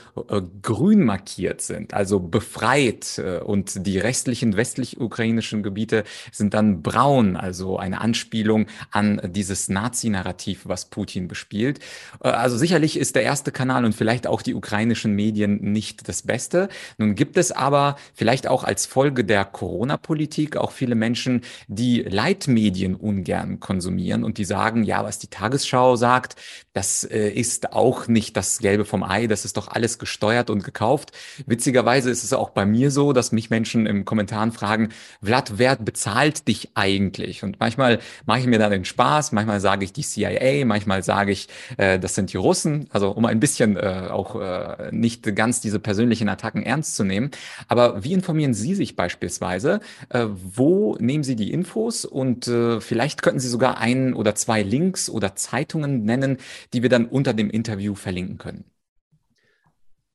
grün 0.61 1.06
markiert 1.07 1.61
sind, 1.61 1.95
also 1.95 2.19
befreit 2.19 3.17
äh, 3.17 3.39
und 3.39 3.87
die 3.87 3.97
restlichen 3.97 4.55
westlich-ukrainischen 4.55 5.63
Gebiete 5.63 6.03
sind 6.31 6.53
dann 6.53 6.83
braun, 6.83 7.35
also 7.35 7.77
eine 7.77 8.01
Anspielung 8.01 8.67
an 8.91 9.19
dieses 9.25 9.69
Nazi-Narrativ, 9.69 10.61
was 10.65 10.85
Putin 10.85 11.27
bespielt. 11.27 11.79
Äh, 12.23 12.27
also 12.29 12.57
sicherlich 12.57 12.97
ist 12.97 13.15
der 13.15 13.23
erste 13.23 13.51
Kanal 13.51 13.85
und 13.85 13.95
vielleicht 13.95 14.27
auch 14.27 14.43
die 14.43 14.53
ukrainischen 14.53 15.13
Medien 15.13 15.71
nicht 15.71 16.07
das 16.07 16.21
Beste. 16.21 16.69
Nun 16.99 17.15
gibt 17.15 17.37
es 17.37 17.51
aber 17.51 17.95
vielleicht 18.13 18.45
auch 18.47 18.63
als 18.63 18.85
Folge 18.85 19.23
der 19.23 19.45
Corona-Politik 19.45 20.57
auch 20.57 20.71
viele 20.71 20.95
Menschen, 20.95 21.41
die 21.67 22.01
Leitmedien 22.03 22.95
ungern 22.95 23.59
konsumieren 23.59 24.23
und 24.23 24.37
die 24.37 24.45
sagen, 24.45 24.83
ja, 24.83 25.03
was 25.03 25.19
die 25.19 25.27
Tagesschau 25.27 25.95
sagt, 25.95 26.35
das 26.73 27.03
äh, 27.03 27.29
ist 27.29 27.73
auch 27.73 28.07
nicht 28.07 28.37
das 28.37 28.59
Gelbe 28.59 28.85
vom 28.85 29.03
Ei, 29.03 29.27
das 29.27 29.45
ist 29.45 29.57
doch 29.57 29.69
alles 29.69 29.97
gesteuert 29.97 30.49
und 30.49 30.63
gekauft 30.63 30.96
gekauft. 30.97 31.11
Witzigerweise 31.45 32.09
ist 32.09 32.23
es 32.23 32.33
auch 32.33 32.49
bei 32.49 32.65
mir 32.65 32.91
so, 32.91 33.13
dass 33.13 33.31
mich 33.31 33.49
Menschen 33.49 33.85
im 33.85 34.05
Kommentaren 34.05 34.51
fragen, 34.51 34.89
Vlad, 35.21 35.53
wer 35.57 35.75
bezahlt 35.75 36.47
dich 36.47 36.69
eigentlich? 36.75 37.43
Und 37.43 37.59
manchmal 37.59 37.99
mache 38.25 38.39
ich 38.39 38.47
mir 38.47 38.59
da 38.59 38.69
den 38.69 38.85
Spaß, 38.85 39.31
manchmal 39.31 39.59
sage 39.59 39.83
ich 39.85 39.93
die 39.93 40.01
CIA, 40.01 40.65
manchmal 40.65 41.03
sage 41.03 41.31
ich, 41.31 41.47
äh, 41.77 41.99
das 41.99 42.15
sind 42.15 42.33
die 42.33 42.37
Russen, 42.37 42.87
also 42.91 43.11
um 43.11 43.25
ein 43.25 43.39
bisschen 43.39 43.77
äh, 43.77 44.07
auch 44.09 44.39
äh, 44.39 44.89
nicht 44.91 45.35
ganz 45.35 45.61
diese 45.61 45.79
persönlichen 45.79 46.29
Attacken 46.29 46.63
ernst 46.63 46.95
zu 46.95 47.03
nehmen. 47.03 47.31
Aber 47.67 48.03
wie 48.03 48.13
informieren 48.13 48.53
Sie 48.53 48.75
sich 48.75 48.95
beispielsweise? 48.95 49.79
Äh, 50.09 50.25
wo 50.29 50.95
nehmen 50.99 51.23
Sie 51.23 51.35
die 51.35 51.51
Infos? 51.51 52.05
Und 52.05 52.47
äh, 52.47 52.81
vielleicht 52.81 53.21
könnten 53.21 53.39
Sie 53.39 53.49
sogar 53.49 53.77
ein 53.77 54.13
oder 54.13 54.35
zwei 54.35 54.63
Links 54.63 55.09
oder 55.09 55.35
Zeitungen 55.35 56.03
nennen, 56.03 56.37
die 56.73 56.81
wir 56.81 56.89
dann 56.89 57.05
unter 57.05 57.33
dem 57.33 57.49
Interview 57.49 57.95
verlinken 57.95 58.37
können. 58.37 58.76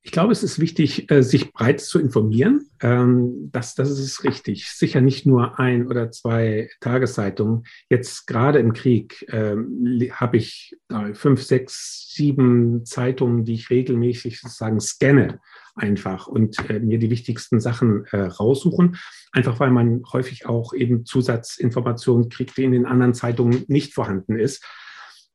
Ich 0.05 0.11
glaube, 0.11 0.33
es 0.33 0.43
ist 0.43 0.59
wichtig, 0.59 1.11
äh, 1.13 1.23
sich 1.23 1.53
breit 1.53 1.81
zu 1.81 2.01
informieren. 2.01 2.69
Ähm, 2.81 3.51
das, 3.53 3.77
das 3.77 3.89
ist 3.91 4.25
richtig. 4.25 4.69
Sicher 4.69 5.01
nicht 5.01 5.27
nur 5.27 5.61
ein 5.61 5.87
oder 5.87 6.11
zwei 6.11 6.69
Tageszeitungen. 6.81 7.65
Jetzt 7.89 8.27
gerade 8.27 8.59
im 8.59 8.73
Krieg 8.73 9.25
ähm, 9.31 10.11
habe 10.13 10.39
ich 10.39 10.77
fünf, 11.13 11.43
sechs, 11.43 12.13
sieben 12.13 12.85
Zeitungen, 12.85 13.45
die 13.45 13.55
ich 13.55 13.71
regelmäßig 13.71 14.41
sozusagen 14.41 14.81
scanne 14.81 15.39
einfach 15.77 16.27
und 16.27 16.69
äh, 16.69 16.81
mir 16.81 16.99
die 16.99 17.11
wichtigsten 17.11 17.61
Sachen 17.61 18.05
äh, 18.07 18.23
raussuchen. 18.23 18.97
Einfach 19.31 19.61
weil 19.61 19.71
man 19.71 20.03
häufig 20.13 20.47
auch 20.47 20.75
eben 20.75 21.07
Zusatzinformationen 21.07 22.29
kriegt, 22.29 22.57
die 22.57 22.65
in 22.65 22.73
den 22.73 22.87
anderen 22.87 23.15
Zeitungen 23.15 23.65
nicht 23.69 23.95
vorhanden 23.95 24.37
ist. 24.37 24.65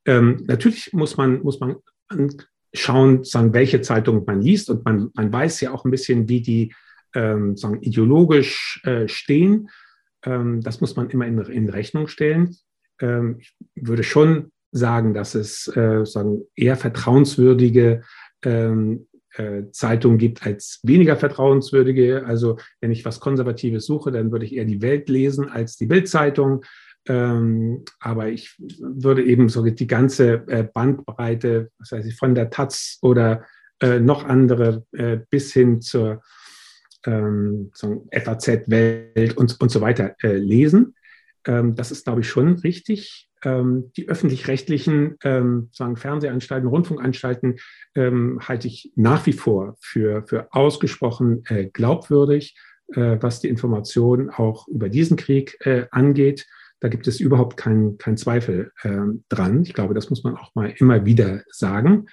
Ähm, 0.05 0.43
natürlich 0.45 0.91
muss 0.91 1.15
man, 1.15 1.41
muss 1.41 1.61
man 1.61 1.77
schauen, 2.73 3.23
sagen, 3.23 3.53
welche 3.53 3.81
Zeitung 3.81 4.23
man 4.25 4.41
liest 4.41 4.69
und 4.69 4.83
man, 4.85 5.09
man 5.13 5.31
weiß 5.31 5.61
ja 5.61 5.71
auch 5.71 5.85
ein 5.85 5.91
bisschen, 5.91 6.29
wie 6.29 6.41
die 6.41 6.73
ähm, 7.15 7.55
sagen, 7.55 7.81
ideologisch 7.81 8.81
äh, 8.83 9.07
stehen. 9.07 9.69
Ähm, 10.23 10.61
das 10.61 10.81
muss 10.81 10.95
man 10.95 11.09
immer 11.09 11.25
in, 11.25 11.39
in 11.39 11.69
Rechnung 11.69 12.07
stellen. 12.07 12.55
Ähm, 13.01 13.37
ich 13.39 13.55
würde 13.75 14.03
schon 14.03 14.51
sagen, 14.71 15.13
dass 15.13 15.35
es 15.35 15.67
äh, 15.75 16.05
sagen, 16.05 16.43
eher 16.55 16.75
vertrauenswürdige 16.75 18.03
ähm, 18.43 19.07
äh, 19.33 19.63
Zeitungen 19.71 20.17
gibt 20.17 20.45
als 20.45 20.79
weniger 20.83 21.15
vertrauenswürdige. 21.15 22.25
Also 22.25 22.57
wenn 22.81 22.91
ich 22.91 23.05
was 23.05 23.19
Konservatives 23.19 23.85
suche, 23.85 24.11
dann 24.11 24.31
würde 24.31 24.45
ich 24.45 24.55
eher 24.55 24.65
die 24.65 24.81
Welt 24.81 25.09
lesen 25.09 25.49
als 25.49 25.77
die 25.77 25.85
Bildzeitung. 25.85 26.63
Ähm, 27.07 27.85
aber 27.99 28.29
ich 28.29 28.55
würde 28.57 29.23
eben 29.23 29.49
so 29.49 29.63
die 29.63 29.87
ganze 29.87 30.45
äh, 30.47 30.63
Bandbreite, 30.63 31.71
was 31.79 31.91
weiß 31.91 32.05
ich, 32.05 32.15
von 32.15 32.35
der 32.35 32.49
Taz 32.49 32.97
oder 33.01 33.45
äh, 33.81 33.99
noch 33.99 34.25
andere 34.25 34.85
äh, 34.91 35.17
bis 35.29 35.53
hin 35.53 35.81
zur 35.81 36.21
ähm, 37.05 37.71
FAZ-Welt 37.73 39.37
und, 39.37 39.59
und 39.61 39.69
so 39.69 39.81
weiter 39.81 40.15
äh, 40.21 40.35
lesen. 40.35 40.95
Ähm, 41.45 41.75
das 41.75 41.91
ist, 41.91 42.05
glaube 42.05 42.21
ich, 42.21 42.27
schon 42.27 42.55
richtig. 42.59 43.29
Ähm, 43.43 43.91
die 43.95 44.09
öffentlich-rechtlichen 44.09 45.15
ähm, 45.23 45.69
sagen 45.71 45.95
Fernsehanstalten, 45.95 46.67
Rundfunkanstalten 46.67 47.57
ähm, 47.95 48.39
halte 48.45 48.67
ich 48.67 48.91
nach 48.95 49.25
wie 49.27 49.33
vor 49.33 49.77
für, 49.79 50.25
für 50.27 50.51
ausgesprochen 50.51 51.43
äh, 51.45 51.67
glaubwürdig, 51.67 52.57
äh, 52.93 53.17
was 53.21 53.39
die 53.39 53.47
Information 53.47 54.29
auch 54.29 54.67
über 54.67 54.89
diesen 54.89 55.15
Krieg 55.15 55.57
angeht 55.91 56.47
Da 56.79 56.89
gibt 56.89 57.07
es 57.07 57.19
überhaupt 57.19 57.57
keinen 57.57 57.97
kein 57.97 58.17
Zweifel 58.17 58.71
äh, 58.83 58.97
dran. 59.29 59.63
Ich 59.63 59.73
glaube, 59.73 59.93
das 59.93 60.09
muss 60.09 60.23
man 60.23 60.37
auch 60.37 60.53
mal 60.55 60.73
immer 60.77 61.05
wieder 61.05 61.43
sagen. 61.49 62.07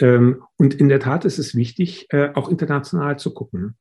Ähm, 0.00 0.42
und 0.56 0.74
in 0.74 0.88
der 0.88 1.00
Tat 1.00 1.24
ist 1.24 1.38
es 1.38 1.54
wichtig, 1.54 2.06
äh, 2.10 2.30
auch 2.34 2.50
international 2.50 3.18
zu 3.18 3.32
gucken. 3.32 3.76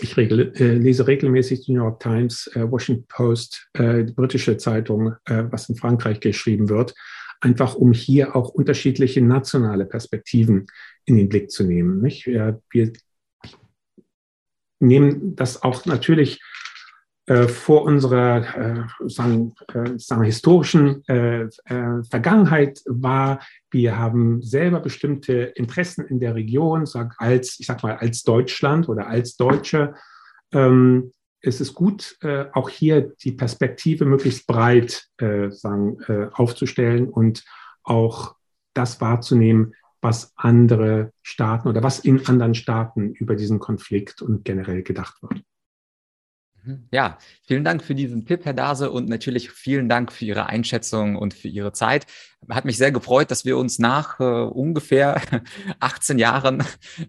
Ich 0.00 0.16
regel, 0.18 0.52
äh, 0.56 0.74
lese 0.74 1.06
regelmäßig 1.06 1.64
die 1.64 1.72
New 1.72 1.82
York 1.82 2.00
Times, 2.00 2.50
äh, 2.54 2.70
Washington 2.70 3.06
Post, 3.08 3.68
äh, 3.72 4.04
die 4.04 4.12
britische 4.12 4.58
Zeitung, 4.58 5.14
äh, 5.24 5.44
was 5.50 5.70
in 5.70 5.76
Frankreich 5.76 6.20
geschrieben 6.20 6.68
wird, 6.68 6.94
einfach 7.40 7.74
um 7.74 7.92
hier 7.92 8.36
auch 8.36 8.50
unterschiedliche 8.50 9.22
nationale 9.22 9.86
Perspektiven 9.86 10.66
in 11.06 11.16
den 11.16 11.28
Blick 11.30 11.50
zu 11.50 11.64
nehmen. 11.64 12.02
Nicht? 12.02 12.26
Wir 12.26 12.92
nehmen 14.80 15.36
das 15.36 15.62
auch 15.62 15.86
natürlich 15.86 16.40
äh, 17.28 17.48
vor 17.48 17.82
unserer 17.82 18.56
äh, 18.56 18.84
sagen, 19.08 19.52
äh, 19.74 19.98
sagen 19.98 20.22
historischen 20.22 21.02
äh, 21.08 21.48
äh, 21.64 22.04
Vergangenheit 22.08 22.82
war. 22.86 23.40
Wir 23.68 23.98
haben 23.98 24.42
selber 24.42 24.78
bestimmte 24.78 25.32
Interessen 25.56 26.06
in 26.06 26.20
der 26.20 26.36
Region, 26.36 26.86
sag, 26.86 27.16
als, 27.18 27.58
ich 27.58 27.66
sag 27.66 27.82
mal, 27.82 27.96
als 27.96 28.22
Deutschland 28.22 28.88
oder 28.88 29.08
als 29.08 29.36
Deutsche. 29.36 29.94
Ähm, 30.52 31.12
es 31.40 31.60
ist 31.60 31.74
gut, 31.74 32.18
auch 32.54 32.68
hier 32.68 33.12
die 33.22 33.30
Perspektive 33.30 34.04
möglichst 34.04 34.48
breit 34.48 35.04
sagen, 35.50 35.98
aufzustellen 36.32 37.08
und 37.08 37.44
auch 37.84 38.34
das 38.74 39.00
wahrzunehmen, 39.00 39.74
was 40.00 40.32
andere 40.34 41.12
Staaten 41.22 41.68
oder 41.68 41.84
was 41.84 42.00
in 42.00 42.26
anderen 42.26 42.54
Staaten 42.54 43.12
über 43.12 43.36
diesen 43.36 43.60
Konflikt 43.60 44.22
und 44.22 44.44
generell 44.44 44.82
gedacht 44.82 45.22
wird. 45.22 45.42
Mhm. 46.66 46.88
Ja, 46.90 47.18
vielen 47.46 47.64
Dank 47.64 47.82
für 47.84 47.94
diesen 47.94 48.26
Tipp, 48.26 48.44
Herr 48.44 48.52
Dase, 48.54 48.90
und 48.90 49.08
natürlich 49.08 49.50
vielen 49.50 49.88
Dank 49.88 50.12
für 50.12 50.24
Ihre 50.24 50.46
Einschätzung 50.46 51.16
und 51.16 51.32
für 51.32 51.48
Ihre 51.48 51.72
Zeit. 51.72 52.06
Hat 52.50 52.64
mich 52.64 52.76
sehr 52.76 52.92
gefreut, 52.92 53.30
dass 53.30 53.44
wir 53.44 53.58
uns 53.58 53.78
nach 53.78 54.20
äh, 54.20 54.24
ungefähr 54.24 55.20
18 55.80 56.18
Jahren 56.18 56.62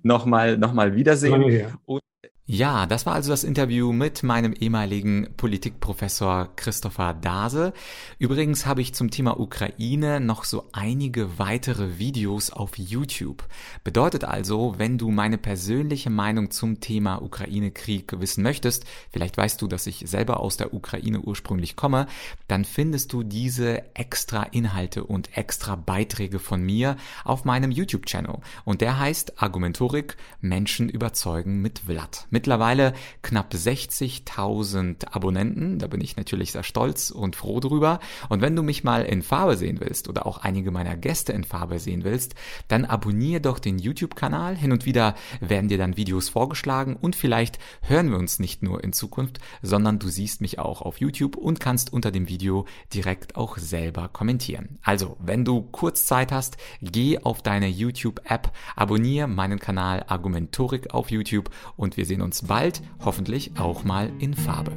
nochmal 0.04 0.58
noch 0.58 0.74
mal 0.74 0.96
wiedersehen. 0.96 1.78
Und 1.86 2.02
ja, 2.50 2.86
das 2.86 3.06
war 3.06 3.14
also 3.14 3.30
das 3.30 3.44
Interview 3.44 3.92
mit 3.92 4.24
meinem 4.24 4.54
ehemaligen 4.54 5.28
Politikprofessor 5.36 6.56
Christopher 6.56 7.14
Dase. 7.14 7.74
Übrigens 8.20 8.66
habe 8.66 8.80
ich 8.80 8.96
zum 8.96 9.12
Thema 9.12 9.38
Ukraine 9.38 10.22
noch 10.22 10.46
so 10.46 10.70
einige 10.72 11.40
weitere 11.40 12.00
Videos 12.00 12.50
auf 12.50 12.78
YouTube. 12.78 13.44
Bedeutet 13.84 14.24
also, 14.24 14.76
wenn 14.78 14.98
du 14.98 15.12
meine 15.12 15.38
persönliche 15.38 16.10
Meinung 16.10 16.50
zum 16.50 16.80
Thema 16.80 17.22
Ukraine-Krieg 17.22 18.18
wissen 18.22 18.44
möchtest, 18.44 18.86
vielleicht 19.12 19.36
weißt 19.36 19.62
du, 19.62 19.68
dass 19.68 19.86
ich 19.86 20.06
selber 20.08 20.40
aus 20.40 20.56
der 20.56 20.74
Ukraine 20.74 21.20
ursprünglich 21.20 21.76
komme, 21.76 22.08
dann 22.48 22.64
findest 22.64 23.12
du 23.12 23.24
diese 23.24 23.94
extra 23.94 24.44
Inhalte 24.44 25.04
und 25.04 25.27
extra 25.34 25.76
Beiträge 25.76 26.40
von 26.40 26.62
mir 26.62 26.98
auf 27.24 27.46
meinem 27.46 27.72
YouTube-Channel. 27.72 28.38
Und 28.66 28.82
der 28.82 29.00
heißt 29.00 29.42
Argumentorik 29.42 30.18
Menschen 30.42 30.90
überzeugen 30.90 31.62
mit 31.62 31.80
Vlad 31.80 32.28
mittlerweile 32.30 32.94
knapp 33.22 33.54
60.000 33.54 35.08
Abonnenten. 35.12 35.80
Da 35.80 35.88
bin 35.88 36.02
ich 36.02 36.18
natürlich 36.18 36.52
sehr 36.52 36.64
stolz 36.64 37.10
und 37.10 37.36
froh 37.36 37.60
drüber. 37.60 38.00
Und 38.30 38.42
wenn 38.42 38.56
du 38.56 38.64
mich 38.64 38.84
mal 38.84 39.04
in 39.04 39.22
Farbe 39.22 39.58
sehen 39.58 39.80
willst 39.80 40.08
oder 40.08 40.26
auch 40.26 40.40
einige 40.40 40.72
meiner 40.72 40.98
Gäste 40.98 41.34
in 41.34 41.44
Farbe 41.44 41.80
sehen 41.80 42.04
willst, 42.04 42.36
dann 42.68 42.86
abonniere 42.86 43.42
doch 43.42 43.60
den 43.60 43.80
YouTube-Kanal. 43.80 44.56
Hin 44.56 44.72
und 44.72 44.86
wieder 44.86 45.16
werden 45.40 45.68
dir 45.68 45.78
dann 45.78 45.98
Videos 45.98 46.30
vorgeschlagen 46.30 46.96
und 46.96 47.16
vielleicht 47.16 47.60
hören 47.82 48.10
wir 48.12 48.18
uns 48.18 48.40
nicht 48.40 48.64
nur 48.64 48.84
in 48.84 48.94
Zukunft, 48.94 49.40
sondern 49.62 50.00
du 50.00 50.10
siehst 50.10 50.42
mich 50.42 50.60
auch 50.60 50.82
auf 50.82 51.00
YouTube 51.00 51.36
und 51.36 51.60
kannst 51.60 51.92
unter 51.92 52.12
dem 52.12 52.30
Video 52.30 52.66
direkt 52.94 53.36
auch 53.36 53.58
selber 53.58 54.08
kommentieren. 54.10 54.80
Also, 54.82 55.17
wenn 55.20 55.46
du 55.46 55.62
kurz 55.62 56.06
Zeit 56.06 56.32
hast, 56.32 56.58
geh 56.82 57.20
auf 57.20 57.42
deine 57.42 57.68
YouTube-App, 57.68 58.52
abonniere 58.76 59.28
meinen 59.28 59.60
Kanal 59.60 60.04
Argumentorik 60.08 60.94
auf 60.94 61.12
YouTube 61.12 61.50
und 61.76 61.98
wir 61.98 62.06
sehen 62.06 62.22
uns 62.22 62.44
bald 62.44 62.82
hoffentlich 63.04 63.52
auch 63.60 63.84
mal 63.84 64.12
in 64.20 64.34
Farbe. 64.34 64.72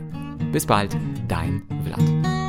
Bis 0.52 0.66
bald, 0.66 0.96
dein 1.28 1.62
Vlad. 1.84 2.39